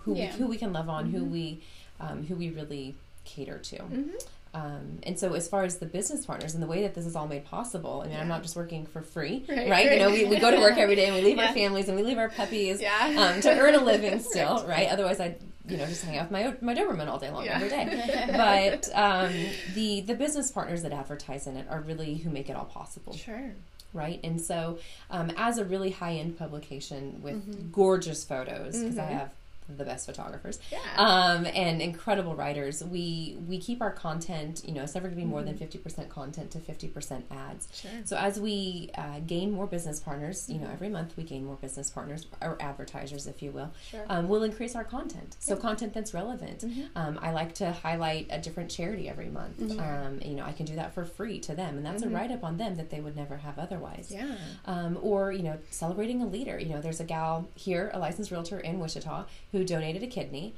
who 0.00 0.14
Yeah. 0.14 0.32
we, 0.32 0.38
who 0.38 0.46
we 0.48 0.56
can 0.58 0.72
love 0.72 0.88
on, 0.90 1.06
Mm-hmm. 1.08 1.16
who 1.18 1.24
we 1.24 1.60
um, 1.98 2.26
who 2.26 2.34
we 2.36 2.50
really 2.50 2.94
cater 3.34 3.58
to. 3.58 3.76
Mhm. 3.76 4.10
Um, 4.52 4.98
and 5.04 5.16
so, 5.18 5.34
as 5.34 5.46
far 5.48 5.62
as 5.62 5.78
the 5.78 5.86
business 5.86 6.26
partners 6.26 6.54
and 6.54 6.62
the 6.62 6.66
way 6.66 6.82
that 6.82 6.94
this 6.94 7.06
is 7.06 7.14
all 7.14 7.28
made 7.28 7.44
possible, 7.44 8.02
I 8.04 8.08
mean, 8.08 8.16
I'm 8.18 8.26
not 8.26 8.42
just 8.42 8.56
working 8.56 8.84
for 8.84 9.00
free, 9.00 9.44
Right, 9.48 9.70
right? 9.70 9.92
You 9.92 9.98
know, 10.00 10.10
we, 10.10 10.24
we 10.24 10.38
go 10.40 10.50
to 10.50 10.58
work 10.58 10.76
every 10.76 10.96
day 10.96 11.06
and 11.06 11.14
we 11.14 11.22
leave 11.22 11.36
Yeah. 11.36 11.46
our 11.48 11.54
families 11.54 11.86
and 11.88 11.96
we 11.96 12.02
leave 12.02 12.18
our 12.18 12.28
puppies 12.30 12.80
Yeah. 12.82 13.32
um, 13.34 13.40
to 13.42 13.48
earn 13.56 13.76
a 13.76 13.80
living 13.84 14.18
still, 14.30 14.64
right? 14.66 14.88
Otherwise, 14.90 15.20
I'd 15.20 15.36
you 15.68 15.76
know 15.76 15.86
just 15.86 16.04
hang 16.04 16.18
out 16.18 16.32
with 16.32 16.62
my 16.62 16.74
my 16.74 16.74
Doberman 16.74 17.06
all 17.06 17.20
day 17.20 17.30
long 17.30 17.44
Yeah. 17.44 17.56
every 17.56 17.68
day. 17.68 18.26
But 18.32 18.88
um, 18.92 19.32
the 19.74 20.00
the 20.00 20.14
business 20.16 20.50
partners 20.50 20.82
that 20.82 20.90
advertise 20.92 21.46
in 21.46 21.56
it 21.56 21.66
are 21.70 21.80
really 21.82 22.16
who 22.16 22.28
make 22.30 22.50
it 22.50 22.56
all 22.56 22.64
possible 22.64 23.12
Sure. 23.16 23.52
right? 23.92 24.18
And 24.24 24.40
so, 24.40 24.78
um, 25.12 25.30
as 25.36 25.58
a 25.58 25.64
really 25.64 25.90
high 25.90 26.14
end 26.14 26.36
publication 26.38 27.20
with 27.22 27.36
Mm-hmm. 27.48 27.70
gorgeous 27.70 28.24
photos, 28.24 28.76
because 28.80 28.98
I 28.98 29.04
Mhm. 29.06 29.18
have 29.20 29.30
the 29.76 29.84
best 29.84 30.06
photographers 30.06 30.58
Yeah. 30.70 30.78
um, 30.96 31.46
and 31.46 31.80
incredible 31.82 32.34
writers. 32.34 32.82
We 32.84 33.36
we 33.48 33.58
keep 33.58 33.80
our 33.82 33.90
content. 33.90 34.62
You 34.66 34.74
know, 34.74 34.82
it's 34.82 34.94
never 34.94 35.08
going 35.08 35.18
to 35.18 35.24
be 35.24 35.28
more 35.30 35.42
than 35.42 35.56
fifty 35.56 35.78
percent 35.78 36.08
content 36.08 36.50
to 36.52 36.58
fifty 36.60 36.88
percent 36.88 37.26
ads. 37.30 37.68
Sure. 37.72 37.90
So 38.04 38.16
as 38.16 38.38
we 38.40 38.90
uh, 38.96 39.20
gain 39.26 39.50
more 39.52 39.66
business 39.66 40.00
partners, 40.00 40.48
you 40.48 40.58
know, 40.58 40.68
every 40.72 40.88
month 40.88 41.16
we 41.16 41.24
gain 41.24 41.44
more 41.44 41.56
business 41.56 41.90
partners 41.90 42.26
or 42.40 42.56
advertisers, 42.60 43.26
if 43.26 43.42
you 43.42 43.50
will. 43.50 43.70
Sure. 43.90 44.04
Um, 44.08 44.28
we'll 44.28 44.42
increase 44.44 44.74
our 44.74 44.84
content. 44.84 45.36
So 45.40 45.56
content 45.56 45.94
that's 45.94 46.14
relevant. 46.14 46.64
Um, 46.96 47.18
I 47.22 47.30
like 47.32 47.54
to 47.56 47.72
highlight 47.72 48.26
a 48.30 48.38
different 48.40 48.70
charity 48.70 49.08
every 49.08 49.28
month. 49.28 49.60
Um, 49.78 50.20
you 50.24 50.34
know, 50.34 50.44
I 50.44 50.52
can 50.52 50.66
do 50.66 50.76
that 50.76 50.94
for 50.94 51.04
free 51.04 51.38
to 51.40 51.54
them, 51.54 51.76
and 51.76 51.84
that's 51.86 52.02
a 52.02 52.08
write 52.08 52.30
up 52.30 52.44
on 52.44 52.56
them 52.56 52.76
that 52.76 52.90
they 52.90 53.00
would 53.00 53.16
never 53.16 53.36
have 53.38 53.58
otherwise 53.58 54.08
Yeah. 54.10 54.34
um, 54.66 54.98
or 55.02 55.32
you 55.32 55.42
know 55.42 55.58
celebrating 55.70 56.22
a 56.22 56.26
leader 56.26 56.58
you 56.58 56.68
know 56.70 56.80
there's 56.80 57.00
a 57.00 57.04
gal 57.04 57.48
here 57.54 57.90
a 57.94 57.98
licensed 57.98 58.30
realtor 58.30 58.58
in 58.60 58.78
wichita 58.78 59.26
who 59.52 59.59
donated 59.64 60.02
a 60.02 60.06
kidney 60.06 60.54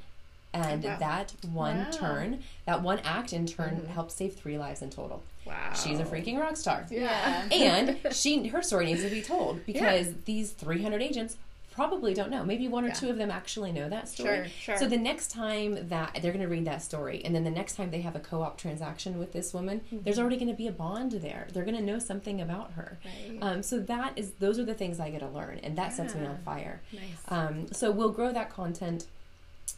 and 0.53 0.85
Oh, 0.85 0.89
wow. 0.89 0.97
that 0.99 1.33
one 1.51 1.77
Wow. 1.79 1.89
turn 1.91 2.39
that 2.65 2.81
one 2.81 2.99
act 2.99 3.33
in 3.33 3.45
turn 3.45 3.75
mm-hmm. 3.77 3.87
helped 3.87 4.11
save 4.11 4.35
three 4.35 4.57
lives 4.57 4.81
in 4.81 4.89
total 4.89 5.23
Wow. 5.45 5.73
she's 5.73 5.99
a 5.99 6.03
freaking 6.05 6.39
rock 6.39 6.55
star 6.57 6.85
Yeah. 6.89 7.47
and 7.51 7.99
she 8.11 8.47
her 8.47 8.61
story 8.61 8.85
needs 8.85 9.03
to 9.03 9.09
be 9.09 9.21
told 9.21 9.65
because 9.65 10.13
these 10.25 10.51
300 10.51 11.01
agents 11.01 11.37
probably 11.73 12.13
don't 12.13 12.29
know 12.29 12.43
maybe 12.45 12.67
one 12.67 12.83
or 12.85 12.89
Yeah. 12.89 12.93
two 12.93 13.09
of 13.09 13.17
them 13.17 13.31
actually 13.31 13.71
know 13.71 13.89
that 13.89 14.07
story 14.07 14.35
Sure, 14.35 14.47
sure. 14.59 14.77
so 14.77 14.87
the 14.87 14.97
next 14.97 15.31
time 15.31 15.87
that 15.89 16.19
they're 16.21 16.31
going 16.31 16.43
to 16.43 16.47
read 16.47 16.65
that 16.65 16.81
story 16.83 17.21
and 17.25 17.33
then 17.35 17.43
the 17.43 17.49
next 17.51 17.75
time 17.75 17.89
they 17.91 18.01
have 18.01 18.15
a 18.15 18.19
co-op 18.19 18.57
transaction 18.57 19.17
with 19.19 19.33
this 19.33 19.53
woman 19.53 19.81
there's 19.91 20.19
already 20.19 20.37
going 20.37 20.47
to 20.51 20.53
be 20.57 20.67
a 20.67 20.71
bond 20.71 21.11
there 21.13 21.47
they're 21.53 21.65
going 21.65 21.75
to 21.77 21.81
know 21.83 21.99
something 21.99 22.39
about 22.41 22.71
her 22.73 22.97
Right. 23.03 23.39
um, 23.41 23.63
so 23.63 23.79
that 23.79 24.13
is 24.15 24.31
those 24.39 24.59
are 24.59 24.65
the 24.65 24.73
things 24.75 24.99
i 24.99 25.09
get 25.09 25.19
to 25.21 25.27
learn 25.29 25.59
and 25.63 25.77
that 25.77 25.93
sets 25.93 26.13
me 26.15 26.25
on 26.25 26.37
fire 26.45 26.81
Nice. 26.91 27.01
um, 27.29 27.67
so 27.73 27.89
we'll 27.91 28.11
grow 28.11 28.31
that 28.31 28.49
content 28.51 29.05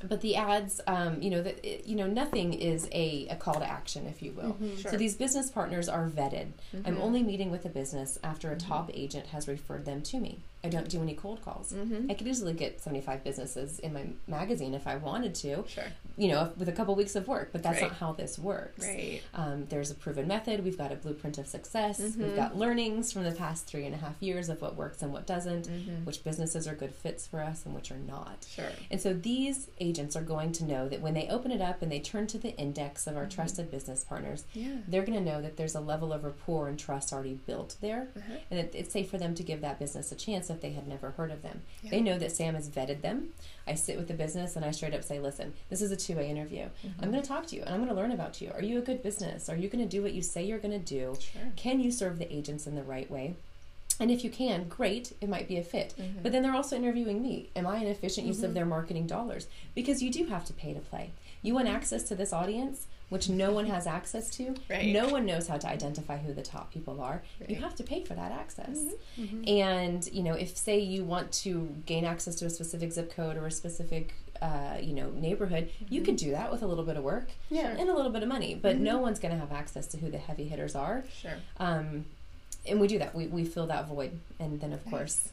but 0.09 0.19
the 0.21 0.35
ads 0.35 0.81
um, 0.87 1.21
you 1.21 1.29
know 1.29 1.41
that 1.41 1.87
you 1.87 1.95
know 1.95 2.07
nothing 2.07 2.53
is 2.53 2.87
a, 2.91 3.27
a 3.29 3.35
call 3.35 3.53
to 3.55 3.65
action 3.65 4.05
if 4.07 4.21
you 4.21 4.31
will 4.33 4.53
Mm-hmm. 4.55 4.75
Sure. 4.77 4.91
so 4.91 4.97
these 4.97 5.15
business 5.15 5.49
partners 5.49 5.87
are 5.87 6.09
vetted 6.09 6.47
i'm 6.85 6.99
only 6.99 7.23
meeting 7.23 7.49
with 7.51 7.63
a 7.65 7.69
business 7.69 8.17
after 8.23 8.51
a 8.51 8.57
top 8.57 8.89
Mm-hmm. 8.89 8.99
agent 9.03 9.27
has 9.27 9.47
referred 9.47 9.85
them 9.85 10.01
to 10.01 10.19
me 10.19 10.39
i 10.65 10.69
don't 10.69 10.89
do 10.89 11.01
any 11.01 11.13
cold 11.13 11.41
calls 11.43 11.71
Mm-hmm. 11.73 12.09
i 12.11 12.13
could 12.13 12.27
easily 12.27 12.53
get 12.53 12.81
75 12.81 13.23
businesses 13.23 13.79
in 13.79 13.93
my 13.93 14.05
magazine 14.27 14.73
if 14.73 14.85
i 14.87 14.95
wanted 14.95 15.33
to 15.35 15.63
Sure. 15.67 15.83
you 16.17 16.27
know 16.29 16.51
with 16.57 16.67
a 16.69 16.71
couple 16.71 16.95
weeks 16.95 17.15
of 17.15 17.27
work 17.27 17.49
but 17.51 17.61
that's 17.63 17.81
Right. 17.81 17.89
not 17.91 17.97
how 17.99 18.11
this 18.13 18.37
works 18.39 18.85
Right. 18.85 19.21
um, 19.33 19.65
there's 19.69 19.91
a 19.91 19.95
proven 19.95 20.27
method. 20.27 20.63
We've 20.63 20.77
got 20.77 20.91
a 20.91 20.95
blueprint 20.95 21.37
of 21.37 21.47
success. 21.47 21.99
Mm-hmm. 22.01 22.23
We've 22.23 22.35
got 22.35 22.57
learnings 22.57 23.11
from 23.11 23.23
the 23.23 23.31
past 23.31 23.65
three 23.67 23.85
and 23.85 23.93
a 23.93 23.97
half 23.97 24.15
years 24.21 24.49
of 24.49 24.61
what 24.61 24.75
works 24.75 25.01
and 25.01 25.11
what 25.13 25.25
doesn't, 25.27 25.67
Mm-hmm. 25.67 26.05
which 26.05 26.23
businesses 26.23 26.67
are 26.67 26.75
good 26.75 26.93
fits 26.93 27.25
for 27.27 27.39
us 27.41 27.65
and 27.65 27.73
which 27.75 27.91
are 27.91 27.97
not. 27.97 28.45
Sure. 28.49 28.71
And 28.91 28.99
so 29.01 29.13
these 29.13 29.67
agents 29.79 30.15
are 30.15 30.21
going 30.21 30.51
to 30.53 30.63
know 30.65 30.87
that 30.89 31.01
when 31.01 31.13
they 31.13 31.27
open 31.27 31.51
it 31.51 31.61
up 31.61 31.81
and 31.81 31.91
they 31.91 31.99
turn 31.99 32.27
to 32.27 32.37
the 32.37 32.55
index 32.57 33.07
of 33.07 33.15
our 33.17 33.25
trusted 33.25 33.69
business 33.71 34.03
partners, 34.03 34.43
Mm-hmm. 34.55 34.59
Yeah. 34.69 34.75
they're 34.87 35.05
going 35.05 35.17
to 35.23 35.29
know 35.31 35.41
that 35.41 35.57
there's 35.57 35.75
a 35.75 35.79
level 35.81 36.11
of 36.13 36.23
rapport 36.23 36.67
and 36.67 36.77
trust 36.79 37.11
already 37.13 37.33
built 37.45 37.75
there, 37.81 38.07
Uh-huh. 38.15 38.37
and 38.51 38.59
it, 38.59 38.71
it's 38.75 38.91
safe 38.93 39.09
for 39.09 39.17
them 39.17 39.33
to 39.35 39.43
give 39.43 39.61
that 39.61 39.79
business 39.79 40.11
a 40.11 40.15
chance 40.15 40.49
if 40.55 40.61
they 40.61 40.71
had 40.71 40.87
never 40.87 41.11
heard 41.11 41.31
of 41.31 41.43
them. 41.43 41.61
Yeah. 41.83 41.91
They 41.91 42.01
know 42.01 42.17
that 42.17 42.31
Sam 42.31 42.55
has 42.55 42.69
vetted 42.69 43.01
them. 43.01 43.29
I 43.67 43.75
sit 43.75 43.97
with 43.97 44.07
the 44.07 44.13
business 44.13 44.55
and 44.55 44.65
I 44.65 44.71
straight 44.71 44.95
up 44.95 45.03
say, 45.03 45.19
"Listen, 45.19 45.53
this 45.69 45.81
is 45.81 45.91
a 45.91 45.95
two-way 45.95 46.29
interview. 46.29 46.63
Mm-hmm. 46.63 47.03
I'm 47.03 47.11
going 47.11 47.21
to 47.21 47.27
talk 47.27 47.45
to 47.47 47.55
you 47.55 47.61
and 47.61 47.69
I'm 47.69 47.83
going 47.83 47.89
to 47.89 47.95
learn 47.95 48.11
about 48.11 48.41
you. 48.41 48.51
Are 48.51 48.63
you 48.63 48.79
a 48.79 48.81
good 48.81 49.03
business? 49.03 49.49
Are 49.49 49.55
you 49.55 49.69
going 49.69 49.83
to 49.83 49.89
do 49.89 50.01
what 50.01 50.13
you 50.13 50.23
say 50.23 50.43
you're 50.43 50.59
going 50.59 50.79
to 50.79 50.79
do? 50.79 51.15
Sure. 51.19 51.51
Can 51.55 51.79
you 51.79 51.91
serve 51.91 52.17
the 52.17 52.33
agents 52.33 52.65
in 52.65 52.75
the 52.75 52.83
right 52.83 53.09
way?" 53.11 53.35
And 53.99 54.11
if 54.11 54.23
you 54.23 54.29
can, 54.29 54.67
great, 54.67 55.13
it 55.21 55.29
might 55.29 55.47
be 55.47 55.57
a 55.57 55.63
fit. 55.63 55.93
Mm-hmm. 55.97 56.19
But 56.21 56.31
then 56.31 56.43
they're 56.43 56.55
also 56.55 56.75
interviewing 56.75 57.21
me. 57.21 57.49
Am 57.55 57.65
I 57.65 57.77
an 57.77 57.87
efficient 57.87 58.27
use 58.27 58.43
of 58.43 58.53
their 58.53 58.65
marketing 58.65 59.07
dollars? 59.07 59.47
Because 59.73 60.03
you 60.03 60.11
do 60.11 60.25
have 60.25 60.43
to 60.45 60.53
pay 60.53 60.73
to 60.73 60.81
play. 60.81 61.11
You 61.41 61.53
want 61.53 61.69
access 61.69 62.03
to 62.03 62.15
this 62.15 62.33
audience, 62.33 62.87
which 63.09 63.29
no 63.29 63.51
one 63.51 63.65
has 63.67 63.85
access 63.87 64.29
to. 64.31 64.55
Right. 64.69 64.87
No 64.87 65.09
one 65.09 65.25
knows 65.25 65.47
how 65.47 65.57
to 65.57 65.67
identify 65.67 66.17
who 66.17 66.33
the 66.33 66.41
top 66.41 66.73
people 66.73 66.99
are. 67.01 67.21
You 67.39 67.45
Right. 67.45 67.49
Mm-hmm. 67.55 67.63
have 67.63 67.75
to 67.75 67.83
pay 67.83 68.03
for 68.03 68.15
that 68.15 68.31
access. 68.31 68.79
And, 69.47 70.07
you 70.11 70.23
know, 70.23 70.33
if 70.33 70.57
say 70.57 70.79
you 70.79 71.03
want 71.03 71.31
to 71.43 71.75
gain 71.85 72.05
access 72.05 72.35
to 72.35 72.45
a 72.45 72.49
specific 72.49 72.91
zip 72.91 73.15
code 73.15 73.37
or 73.37 73.45
a 73.47 73.51
specific 73.51 74.13
uh, 74.41 74.77
you 74.81 74.93
know, 74.93 75.09
neighborhood, 75.11 75.69
you 75.89 76.01
Mm-hmm. 76.01 76.05
could 76.05 76.15
do 76.17 76.31
that 76.31 76.51
with 76.51 76.61
a 76.61 76.67
little 76.67 76.83
bit 76.83 76.97
of 76.97 77.03
work 77.03 77.29
Yeah. 77.49 77.67
and 77.79 77.89
a 77.89 77.95
little 77.95 78.11
bit 78.11 78.21
of 78.21 78.27
money. 78.27 78.53
But 78.53 78.75
Mm-hmm. 78.75 78.83
no 78.83 78.97
one's 78.99 79.19
going 79.19 79.33
to 79.33 79.39
have 79.39 79.51
access 79.51 79.87
to 79.87 79.97
who 79.97 80.11
the 80.11 80.17
heavy 80.17 80.47
hitters 80.47 80.75
are. 80.75 81.03
Sure. 81.21 81.35
Um, 81.57 82.05
and 82.67 82.81
we 82.81 82.87
do 82.87 82.99
that. 82.99 83.15
We, 83.15 83.27
we 83.27 83.45
fill 83.45 83.67
that 83.67 83.87
void. 83.87 84.19
And 84.39 84.59
then, 84.59 84.73
of 84.73 84.83
course, 84.89 85.29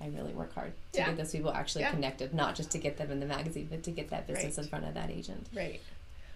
I 0.00 0.06
really 0.06 0.32
work 0.32 0.54
hard 0.54 0.72
to 0.92 0.98
Yeah. 1.00 1.08
get 1.08 1.16
those 1.18 1.32
people 1.32 1.52
actually 1.52 1.82
Yeah. 1.82 1.90
connected, 1.90 2.32
not 2.32 2.54
just 2.54 2.70
to 2.70 2.78
get 2.78 2.96
them 2.96 3.10
in 3.10 3.20
the 3.20 3.26
magazine, 3.26 3.66
but 3.70 3.82
to 3.82 3.90
get 3.90 4.08
that 4.10 4.26
business 4.26 4.56
Right. 4.56 4.64
in 4.64 4.70
front 4.70 4.84
of 4.86 4.94
that 4.94 5.10
agent. 5.10 5.48
Right. 5.54 5.80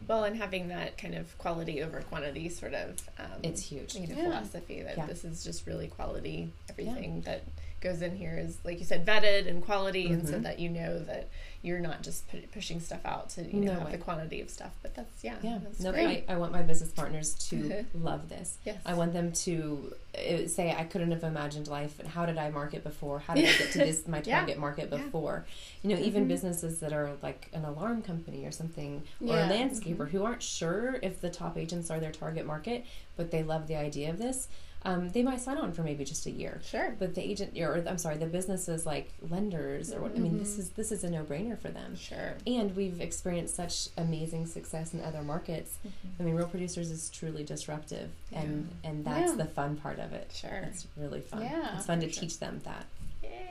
Well, 0.06 0.24
and 0.24 0.36
having 0.36 0.68
that 0.68 0.98
kind 0.98 1.14
of 1.14 1.36
quality 1.38 1.82
over 1.82 2.00
quantity 2.02 2.48
sort 2.48 2.74
of 2.74 3.00
um, 3.18 3.40
It's 3.42 3.62
huge. 3.62 3.94
you 3.94 4.06
know, 4.08 4.14
Yeah. 4.16 4.24
philosophy 4.24 4.82
that 4.82 4.96
Yeah. 4.96 5.06
this 5.06 5.24
is 5.24 5.42
just 5.42 5.66
really 5.66 5.88
quality. 5.88 6.50
Everything 6.68 7.22
that 7.22 7.42
goes 7.80 8.02
in 8.02 8.16
here 8.16 8.36
is, 8.38 8.58
like 8.64 8.78
you 8.78 8.84
said, 8.84 9.06
vetted 9.06 9.48
and 9.48 9.62
quality, 9.64 10.06
and 10.12 10.26
so 10.28 10.34
Mhm. 10.38 10.42
that 10.42 10.58
you 10.58 10.68
know 10.70 10.98
that 11.00 11.28
you're 11.66 11.80
not 11.80 12.02
just 12.02 12.28
pu- 12.30 12.46
pushing 12.52 12.78
stuff 12.80 13.00
out 13.04 13.30
to 13.30 13.42
you 13.42 13.60
know 13.60 13.72
No 13.72 13.78
have 13.80 13.84
way. 13.86 13.92
the 13.92 13.98
quantity 13.98 14.40
of 14.40 14.48
stuff. 14.48 14.72
But 14.82 14.94
that's 14.94 15.24
yeah, 15.24 15.34
Yeah, 15.42 15.58
that's 15.62 15.80
no, 15.80 15.90
great. 15.92 16.24
I, 16.28 16.34
I 16.34 16.36
want 16.36 16.52
my 16.52 16.62
business 16.62 16.90
partners 16.90 17.34
to 17.50 17.84
love 17.94 18.28
this. 18.28 18.58
Yes. 18.64 18.80
I 18.86 18.94
want 18.94 19.12
them 19.12 19.32
to 19.32 19.92
uh, 20.16 20.46
say, 20.46 20.74
I 20.78 20.84
couldn't 20.84 21.10
have 21.10 21.24
imagined 21.24 21.66
life. 21.68 21.98
And 21.98 22.08
how 22.08 22.24
did 22.24 22.38
I 22.38 22.50
market 22.50 22.84
before? 22.84 23.18
How 23.18 23.34
did 23.34 23.44
I 23.48 23.58
get 23.58 23.72
to 23.72 23.78
this 23.78 24.06
my 24.06 24.20
target 24.34 24.58
market 24.58 24.88
Yeah. 24.90 24.96
Mm-hmm. 24.98 25.04
before? 25.06 25.44
You 25.82 25.90
know, 25.96 26.00
even 26.02 26.28
businesses 26.28 26.78
that 26.80 26.92
are 26.92 27.10
like 27.22 27.48
an 27.52 27.64
alarm 27.64 28.02
company 28.02 28.44
or 28.46 28.52
something, 28.52 29.02
or 29.20 29.34
Yeah. 29.36 29.50
a 29.50 29.52
landscaper 29.52 30.08
who 30.10 30.24
aren't 30.24 30.42
sure 30.42 30.98
if 31.02 31.20
the 31.20 31.30
top 31.30 31.58
agents 31.58 31.90
are 31.90 31.98
their 32.00 32.12
target 32.12 32.46
market, 32.46 32.84
but 33.16 33.30
they 33.32 33.42
love 33.42 33.66
the 33.66 33.76
idea 33.76 34.08
of 34.10 34.18
this. 34.18 34.48
Um, 34.82 35.08
they 35.10 35.22
might 35.24 35.40
sign 35.40 35.56
on 35.58 35.72
for 35.72 35.82
maybe 35.82 36.04
just 36.04 36.26
a 36.26 36.30
year. 36.30 36.60
Sure. 36.64 36.94
But 36.96 37.16
the 37.16 37.20
agent, 37.20 37.58
or 37.58 37.82
I'm 37.88 37.98
sorry, 37.98 38.18
the 38.18 38.26
businesses 38.26 38.86
like 38.86 39.10
lenders, 39.30 39.92
or 39.92 40.00
what, 40.00 40.12
I 40.14 40.18
mean, 40.20 40.38
this 40.38 40.58
is 40.58 40.70
this 40.70 40.92
is 40.92 41.02
a 41.02 41.10
no 41.10 41.24
brainer 41.24 41.55
for 41.60 41.68
them. 41.68 41.96
Sure. 41.96 42.34
And 42.46 42.74
we've 42.76 43.00
experienced 43.00 43.54
such 43.56 43.88
amazing 43.96 44.46
success 44.46 44.92
in 44.94 45.02
other 45.02 45.22
markets. 45.22 45.78
I 46.18 46.22
mean, 46.22 46.34
Real 46.34 46.48
Producers 46.48 46.90
is 46.90 47.08
truly 47.10 47.44
disruptive, 47.44 48.10
and 48.32 48.68
and 48.84 49.04
that's 49.04 49.32
Yeah. 49.32 49.36
the 49.38 49.46
fun 49.46 49.76
part 49.76 49.98
of 49.98 50.12
it. 50.12 50.30
Sure. 50.34 50.64
It's 50.70 50.86
really 50.96 51.20
fun. 51.20 51.42
Yeah, 51.42 51.76
it's 51.76 51.86
fun 51.86 52.00
to 52.00 52.10
sure. 52.10 52.20
teach 52.22 52.38
them 52.38 52.60
that 52.64 52.86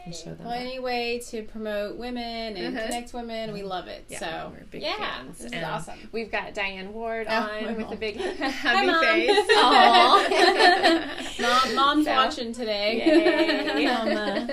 and 0.06 0.13
show 0.15 0.34
them. 0.36 0.46
Well, 0.46 0.50
that. 0.52 0.60
any 0.62 0.78
way 0.80 1.20
to 1.30 1.41
promote 1.44 1.98
women 1.98 2.56
and 2.58 2.78
Uh-huh. 2.78 2.86
connect 2.88 3.13
women, 3.13 3.52
we 3.54 3.63
love 3.63 3.88
it. 3.88 4.06
Yeah, 4.08 4.20
so 4.20 4.54
yeah, 4.74 4.96
fans. 4.98 5.38
this 5.38 5.48
is 5.48 5.52
And 5.54 5.65
awesome. 5.65 6.10
We've 6.12 6.32
got 6.32 6.54
Diane 6.54 6.94
Ward 6.94 7.26
Oh, 7.28 7.34
on 7.36 7.48
my 7.48 7.72
with 7.72 7.78
a 7.80 7.89
mom. 7.89 7.98
big 7.98 8.18
Hi, 8.20 8.46
happy 8.48 8.88
Mom. 8.88 9.04
face. 9.04 9.48
Mom, 11.41 11.76
mom's 11.76 12.06
So- 12.06 12.12
watching 12.15 12.54
today. 12.54 12.98
Yay. 13.76 13.86
Mama. 13.88 14.48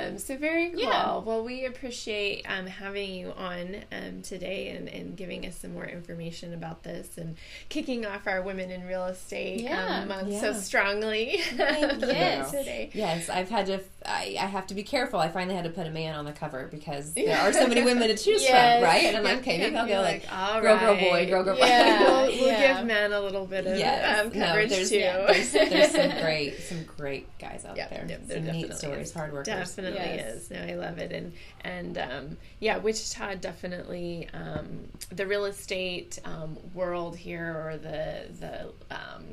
Um, 0.00 0.18
so 0.18 0.36
very 0.36 0.70
cool. 0.70 0.80
Yeah. 0.80 1.18
Well, 1.18 1.44
we 1.44 1.64
appreciate 1.66 2.44
um, 2.48 2.66
having 2.66 3.12
you 3.14 3.32
on 3.36 3.76
um, 3.92 4.22
today 4.22 4.68
and, 4.76 4.88
and 4.88 5.16
giving 5.16 5.46
us 5.46 5.56
some 5.58 5.72
more 5.74 5.86
information 5.86 6.54
about 6.54 6.82
this 6.82 7.16
and 7.18 7.36
kicking 7.68 8.06
off 8.06 8.26
our 8.26 8.42
Women 8.42 8.70
in 8.70 8.86
Real 8.86 9.06
Estate 9.06 9.60
Yeah. 9.60 10.00
um, 10.02 10.08
month 10.08 10.38
so 10.40 10.52
strongly 10.52 11.40
Yes. 11.58 12.50
today. 12.50 12.90
Yes, 12.92 13.28
I've 13.28 13.48
had 13.48 13.66
to. 13.66 13.80
I, 14.04 14.36
I 14.40 14.46
have 14.46 14.66
to 14.68 14.74
be 14.74 14.82
careful. 14.82 15.20
I 15.20 15.28
finally 15.28 15.54
had 15.54 15.64
to 15.64 15.70
put 15.70 15.86
a 15.86 15.90
man 15.90 16.14
on 16.14 16.24
the 16.24 16.32
cover 16.32 16.68
because 16.70 17.12
there 17.14 17.38
are 17.38 17.52
so 17.52 17.66
many 17.66 17.82
women 17.82 18.08
to 18.08 18.16
choose 18.16 18.42
Yes. 18.42 18.78
from, 18.80 18.88
right? 18.88 19.04
And 19.04 19.16
I'm 19.16 19.24
Yeah, 19.24 19.30
like, 19.30 19.38
okay, 19.40 19.58
maybe 19.58 19.76
I'll 19.76 19.86
go 19.86 19.92
you're 19.92 20.02
like, 20.02 20.24
all 20.32 20.60
girl, 20.60 20.78
girl, 20.78 20.96
boy, 20.96 21.10
right. 21.12 21.28
girl, 21.28 21.44
girl, 21.44 21.56
boy. 21.56 21.66
Yeah. 21.66 22.00
we'll, 22.22 22.26
we'll 22.26 22.46
yeah. 22.48 22.76
give 22.78 22.86
men 22.86 23.12
a 23.12 23.20
little 23.20 23.46
bit 23.46 23.66
of 23.66 23.78
Yes, 23.78 24.20
um, 24.20 24.30
coverage 24.30 24.70
no, 24.70 24.76
there's, 24.76 24.90
too. 24.90 24.98
yeah, 24.98 25.26
there's, 25.26 25.52
there's 25.52 25.90
some 25.92 26.20
great, 26.22 26.58
some 26.60 26.84
great 26.96 27.38
guys 27.38 27.64
out 27.64 27.76
Yeah, 27.76 27.88
there. 27.88 28.06
yeah, 28.08 28.16
there 28.26 28.36
some 28.38 28.46
neat 28.46 28.52
definitely 28.68 28.76
stories, 28.76 29.08
is. 29.08 29.14
hard 29.14 29.32
workers. 29.32 29.46
Definitely 29.46 29.81
Yes. 29.90 30.34
is. 30.36 30.50
No, 30.50 30.58
I 30.62 30.74
love 30.74 30.98
it, 30.98 31.12
and 31.12 31.32
and 31.62 31.98
um, 31.98 32.36
yeah, 32.60 32.78
Wichita 32.78 33.36
definitely 33.36 34.28
um, 34.34 34.88
the 35.10 35.26
real 35.26 35.44
estate 35.46 36.18
um, 36.24 36.56
world 36.74 37.16
here 37.16 37.62
or 37.66 37.76
the 37.76 38.26
the 38.40 38.94
um, 38.94 39.24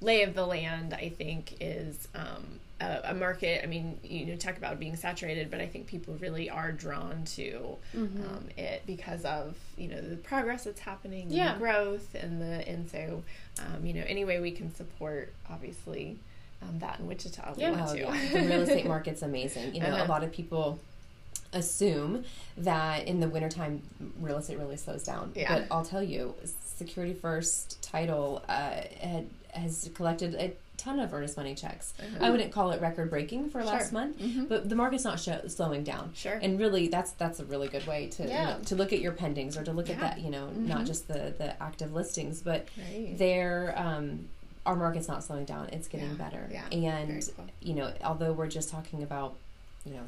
lay 0.00 0.22
of 0.22 0.34
the 0.34 0.46
land. 0.46 0.94
I 0.94 1.08
think 1.10 1.56
is. 1.60 2.08
Um, 2.14 2.60
a, 2.80 3.00
a 3.10 3.14
market. 3.14 3.60
I 3.62 3.66
mean, 3.68 4.00
you 4.02 4.26
know, 4.26 4.34
talk 4.34 4.56
about 4.56 4.80
being 4.80 4.96
saturated, 4.96 5.48
but 5.48 5.60
I 5.60 5.66
think 5.68 5.86
people 5.86 6.14
really 6.20 6.50
are 6.50 6.72
drawn 6.72 7.24
to 7.36 7.76
um, 7.96 8.48
it 8.56 8.82
because 8.84 9.24
of 9.24 9.54
you 9.78 9.86
know 9.86 10.00
the 10.00 10.16
progress 10.16 10.64
that's 10.64 10.80
happening, 10.80 11.22
and 11.28 11.32
Yeah. 11.32 11.52
the 11.54 11.60
growth, 11.60 12.16
and 12.16 12.40
the 12.42 12.68
and 12.68 12.90
so 12.90 13.22
um, 13.60 13.86
you 13.86 13.94
know 13.94 14.02
any 14.08 14.24
way 14.24 14.40
we 14.40 14.50
can 14.50 14.74
support, 14.74 15.32
obviously, 15.48 16.18
um, 16.68 16.78
that 16.80 17.00
in 17.00 17.06
Wichita, 17.06 17.54
we 17.56 17.62
Yeah. 17.62 17.70
want 17.72 17.90
Oh, 17.90 17.94
to. 17.94 18.00
yeah. 18.00 18.28
The 18.32 18.40
real 18.48 18.60
estate 18.62 18.86
market's 18.86 19.22
amazing. 19.22 19.74
You 19.74 19.80
know, 19.82 19.88
Uh-huh. 19.88 20.04
a 20.04 20.08
lot 20.08 20.22
of 20.24 20.32
people 20.32 20.78
assume 21.52 22.24
that 22.58 23.06
in 23.06 23.20
the 23.20 23.28
wintertime 23.28 23.82
real 24.20 24.38
estate 24.38 24.58
really 24.58 24.76
slows 24.76 25.04
down. 25.04 25.32
Yeah. 25.34 25.58
But 25.60 25.66
I'll 25.70 25.84
tell 25.84 26.02
you, 26.02 26.34
Security 26.76 27.14
First 27.14 27.80
title 27.82 28.42
uh, 28.48 28.80
had, 29.00 29.26
has 29.52 29.88
collected 29.94 30.34
a 30.34 30.52
ton 30.76 30.98
of 30.98 31.14
earnest 31.14 31.36
money 31.36 31.54
checks. 31.54 31.94
Uh-huh. 32.00 32.26
I 32.26 32.30
wouldn't 32.30 32.50
call 32.52 32.72
it 32.72 32.80
record 32.80 33.08
breaking 33.08 33.48
for 33.50 33.62
last 33.62 33.90
Sure. 33.90 34.00
month, 34.00 34.18
Mhm. 34.18 34.48
but 34.48 34.68
the 34.68 34.74
market's 34.74 35.04
not 35.04 35.20
show, 35.20 35.40
slowing 35.46 35.84
down. 35.84 36.10
Sure. 36.16 36.34
And 36.42 36.58
really, 36.58 36.88
that's 36.88 37.12
that's 37.12 37.38
a 37.38 37.44
really 37.44 37.68
good 37.68 37.86
way 37.86 38.08
to 38.08 38.24
you 38.24 38.28
know, 38.30 38.58
to 38.66 38.74
look 38.74 38.92
at 38.92 38.98
your 39.00 39.12
pendings 39.12 39.56
or 39.56 39.62
to 39.62 39.72
look 39.72 39.88
at 39.88 40.00
that 40.00 40.20
you 40.20 40.30
know 40.30 40.50
not 40.50 40.84
just 40.84 41.06
the 41.06 41.32
the 41.38 41.62
active 41.62 41.94
listings, 41.94 42.42
but 42.42 42.66
Right. 42.76 43.16
they're 43.16 43.72
um, 43.76 44.28
our 44.66 44.76
market's 44.76 45.08
not 45.08 45.22
slowing 45.24 45.44
down; 45.44 45.68
it's 45.70 45.88
getting 45.88 46.10
Yeah. 46.10 46.14
better. 46.16 46.48
Yeah. 46.50 46.66
And 46.70 47.30
cool. 47.36 47.46
you 47.60 47.74
know, 47.74 47.92
although 48.02 48.32
we're 48.32 48.48
just 48.48 48.68
talking 48.70 49.02
about 49.02 49.36
you 49.84 49.92
know 49.94 50.02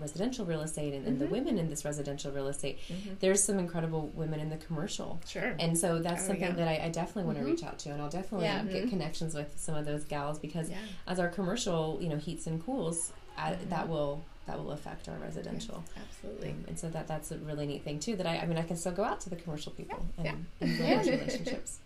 residential 0.00 0.44
real 0.46 0.60
estate 0.60 0.94
and, 0.94 1.04
and 1.08 1.18
the 1.18 1.24
Mhm. 1.26 1.30
women 1.30 1.58
in 1.58 1.68
this 1.70 1.84
residential 1.84 2.30
real 2.30 2.46
estate, 2.46 2.78
Mhm. 2.88 3.18
there's 3.18 3.42
some 3.42 3.58
incredible 3.58 4.12
women 4.14 4.38
in 4.38 4.48
the 4.48 4.56
commercial. 4.58 5.18
Sure. 5.26 5.56
And 5.58 5.76
so 5.76 5.98
that's 5.98 6.22
Oh, 6.22 6.26
something 6.28 6.42
yeah. 6.50 6.52
that 6.52 6.68
I, 6.68 6.84
I 6.86 6.88
definitely 6.88 7.24
want 7.24 7.38
to 7.38 7.44
reach 7.44 7.64
out 7.64 7.80
to, 7.80 7.90
and 7.90 8.00
I'll 8.00 8.08
definitely 8.08 8.46
Yeah. 8.46 8.62
get 8.62 8.84
Mhm. 8.86 8.90
connections 8.90 9.34
with 9.34 9.58
some 9.58 9.74
of 9.74 9.86
those 9.86 10.04
gals 10.04 10.38
because 10.38 10.70
yeah. 10.70 10.76
as 11.08 11.18
our 11.18 11.28
commercial, 11.28 11.98
you 12.00 12.08
know, 12.08 12.16
heats 12.16 12.46
and 12.46 12.64
cools, 12.64 13.12
uh, 13.36 13.56
that 13.70 13.88
will 13.88 14.22
that 14.46 14.56
will 14.58 14.70
affect 14.70 15.10
our 15.10 15.16
residential. 15.18 15.84
Absolutely. 15.94 16.50
Um, 16.52 16.64
and 16.68 16.78
so 16.78 16.88
that 16.88 17.06
that's 17.06 17.30
a 17.32 17.36
really 17.36 17.66
neat 17.66 17.82
thing 17.84 17.98
too. 18.00 18.16
That 18.16 18.26
I, 18.26 18.38
I 18.38 18.46
mean, 18.46 18.56
I 18.56 18.62
can 18.62 18.78
still 18.78 18.92
go 18.92 19.04
out 19.04 19.20
to 19.22 19.28
the 19.30 19.36
commercial 19.36 19.72
people 19.72 20.06
and, 20.16 20.24
Yeah. 20.24 20.34
and 20.62 20.78
build 20.78 21.06
relationships. 21.20 21.80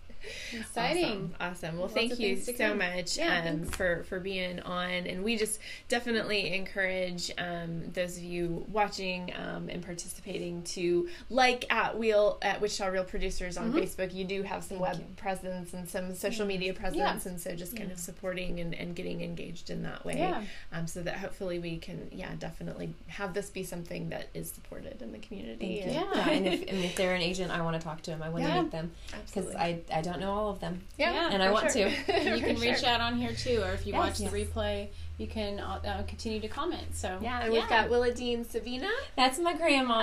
Exciting. 0.53 1.35
Awesome. 1.41 1.53
awesome. 1.53 1.75
Well, 1.77 1.83
Lots 1.83 1.95
thank 1.95 2.19
you 2.19 2.37
so 2.37 2.53
come. 2.53 2.79
much 2.79 3.17
Yeah, 3.19 3.49
um, 3.49 3.65
for 3.65 4.05
for 4.05 4.21
being 4.21 4.61
on, 4.61 4.91
and 4.91 5.23
we 5.25 5.37
just 5.37 5.59
definitely 5.89 6.55
encourage 6.55 7.31
um, 7.39 7.91
those 7.93 8.17
of 8.17 8.23
you 8.25 8.65
watching 8.71 9.33
um, 9.37 9.69
and 9.69 9.83
participating 9.85 10.63
to 10.65 11.09
like 11.31 11.71
at 11.73 11.99
Wheel 11.99 12.39
at 12.43 12.61
Wichita 12.61 12.87
Real 12.89 13.05
Producers 13.05 13.57
on 13.57 13.73
Mhm. 13.73 13.83
Facebook. 13.83 14.15
You 14.15 14.25
do 14.25 14.43
have 14.43 14.63
some 14.65 14.79
Thank 14.79 14.89
web 14.95 14.99
you. 14.99 15.15
presence 15.17 15.73
and 15.75 15.89
some 15.89 16.15
social 16.15 16.47
media 16.47 16.73
presence, 16.75 16.97
Yeah. 17.25 17.31
and 17.31 17.41
so 17.41 17.55
just 17.55 17.77
kind 17.77 17.89
Yeah. 17.89 17.95
of 17.95 18.01
supporting 18.01 18.61
and, 18.61 18.75
and 18.75 18.95
getting 18.95 19.23
engaged 19.23 19.71
in 19.71 19.83
that 19.83 20.05
way. 20.05 20.19
Yeah. 20.19 20.43
Um, 20.73 20.87
so 20.87 21.03
that 21.03 21.17
hopefully 21.19 21.59
we 21.59 21.79
can, 21.79 22.09
yeah, 22.13 22.31
definitely 22.39 22.95
have 23.09 23.35
this 23.35 23.51
be 23.51 23.65
something 23.65 24.11
that 24.11 24.29
is 24.35 24.51
supported 24.51 25.01
in 25.03 25.13
the 25.13 25.19
community. 25.19 25.83
Thank 25.83 25.95
you. 25.95 26.01
and- 26.01 26.15
Yeah. 26.15 26.29
and 26.31 26.47
if, 26.47 26.61
and 26.69 26.85
if 26.85 26.97
they're 26.97 27.15
an 27.15 27.23
agent, 27.23 27.51
I 27.51 27.63
want 27.63 27.77
to 27.81 27.83
talk 27.83 28.03
to 28.03 28.11
them. 28.11 28.23
I 28.23 28.29
want 28.29 28.45
Yeah. 28.45 28.57
to 28.57 28.63
meet 28.63 28.73
them 28.73 28.93
because 29.27 29.55
I, 29.55 29.81
I 29.93 30.01
don't 30.03 30.12
know 30.21 30.33
all 30.33 30.51
of 30.51 30.61
them. 30.61 30.83
yeah, 30.99 31.31
and 31.33 31.43
I 31.43 31.51
want 31.51 31.73
sure. 31.73 31.89
to. 31.89 31.91
You 32.37 32.43
can 32.43 32.57
reach 32.61 32.81
sure. 32.81 32.89
out 32.89 33.01
on 33.01 33.17
here 33.17 33.33
too, 33.33 33.63
or 33.65 33.73
if 33.73 33.87
you 33.87 33.93
Yes. 33.93 33.99
watch 34.01 34.21
Yes. 34.21 34.31
the 34.33 34.45
replay, 34.45 34.89
you 35.19 35.27
can 35.27 35.61
uh, 35.61 35.79
uh, 35.87 36.03
continue 36.05 36.41
to 36.41 36.49
comment. 36.49 36.95
So 36.95 37.19
Yeah, 37.21 37.43
and 37.43 37.53
we've 37.53 37.69
got 37.69 37.91
Willa 37.91 38.13
Dean 38.13 38.45
Savina. 38.45 38.89
That's 39.17 39.39
my 39.39 39.55
grandma. 39.55 40.01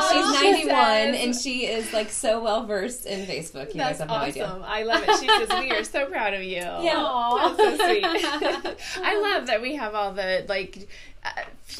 Oh, 0.00 0.10
She's 0.12 0.38
she 0.40 0.50
91 0.52 0.74
says- 0.76 1.20
and 1.24 1.34
she 1.36 1.66
is 1.66 1.92
like 1.92 2.10
so 2.10 2.42
well 2.42 2.64
versed 2.64 3.04
in 3.06 3.26
Facebook. 3.26 3.74
You 3.74 3.80
That's 3.80 3.98
guys 3.98 3.98
have 3.98 4.08
no 4.08 4.14
awesome. 4.14 4.28
idea. 4.28 4.64
I 4.66 4.82
love 4.84 5.02
it. 5.06 5.20
She 5.20 5.26
says 5.28 5.48
we 5.60 5.70
are 5.72 5.84
so 5.84 6.06
proud 6.06 6.34
of 6.34 6.42
you. 6.42 6.56
Yeah. 6.56 7.52
That's 7.56 7.78
so 7.78 7.86
sweet. 7.88 8.04
I 9.02 9.20
love 9.20 9.46
that 9.48 9.60
we 9.60 9.74
have 9.76 9.94
all 9.94 10.12
the 10.12 10.44
like 10.48 10.88
uh, 11.24 11.30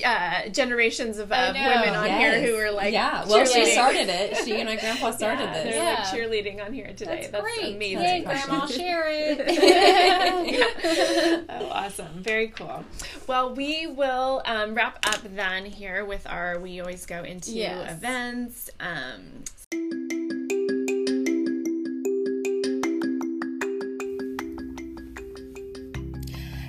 uh, 0.04 0.48
generations 0.50 1.18
of, 1.18 1.32
of 1.32 1.54
women 1.54 1.94
on 1.94 2.08
here 2.08 2.40
who 2.40 2.56
are 2.56 2.70
like 2.70 2.92
yeah. 2.92 3.24
Well, 3.26 3.44
she 3.46 3.66
started 3.66 4.08
it. 4.08 4.36
She 4.44 4.56
and 4.56 4.68
my 4.68 4.76
grandpa 4.76 5.10
started 5.12 5.44
yeah, 5.44 5.62
this. 5.62 5.74
Yeah. 5.74 5.84
like 5.84 5.98
cheerleading 6.08 6.64
on 6.64 6.72
here 6.72 6.92
today. 6.94 7.28
That's, 7.30 7.42
great. 7.42 7.76
amazing. 7.76 7.98
Hey, 7.98 8.24
That's 8.24 8.46
Grandma, 8.46 8.66
share 8.66 9.04
it. 9.08 9.40
oh, 11.48 11.68
awesome. 11.70 12.22
Very 12.22 12.48
cool. 12.48 12.84
Well, 13.26 13.54
we 13.54 13.86
will 13.86 14.42
um, 14.46 14.74
wrap 14.74 14.98
up 15.06 15.20
then 15.34 15.64
here 15.64 16.04
with 16.04 16.26
our, 16.26 16.58
we 16.58 16.80
always 16.80 17.06
go 17.06 17.22
into 17.22 17.52
Yes. 17.52 17.92
events. 17.92 18.70
Um, 18.80 19.44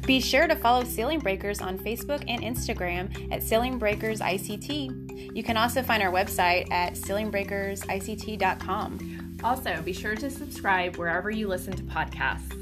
Be 0.06 0.20
sure 0.20 0.48
to 0.48 0.56
follow 0.56 0.84
Ceiling 0.84 1.20
Breakers 1.20 1.62
on 1.62 1.78
Facebook 1.78 2.26
and 2.28 2.42
Instagram 2.42 3.32
at 3.32 3.42
Ceiling 3.42 3.78
Breakers 3.78 4.20
ICT. 4.20 5.36
You 5.36 5.44
can 5.44 5.56
also 5.56 5.82
find 5.82 6.04
our 6.04 6.12
website 6.12 6.70
at 6.72 6.94
ceilingbreakersict.com. 6.94 9.40
also, 9.44 9.82
be 9.82 9.94
sure 9.94 10.16
to 10.16 10.30
subscribe 10.30 10.98
wherever 10.98 11.32
you 11.32 11.48
listen 11.48 11.74
to 11.74 11.84
podcasts. 11.84 12.60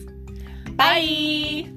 Bye. 0.75 1.67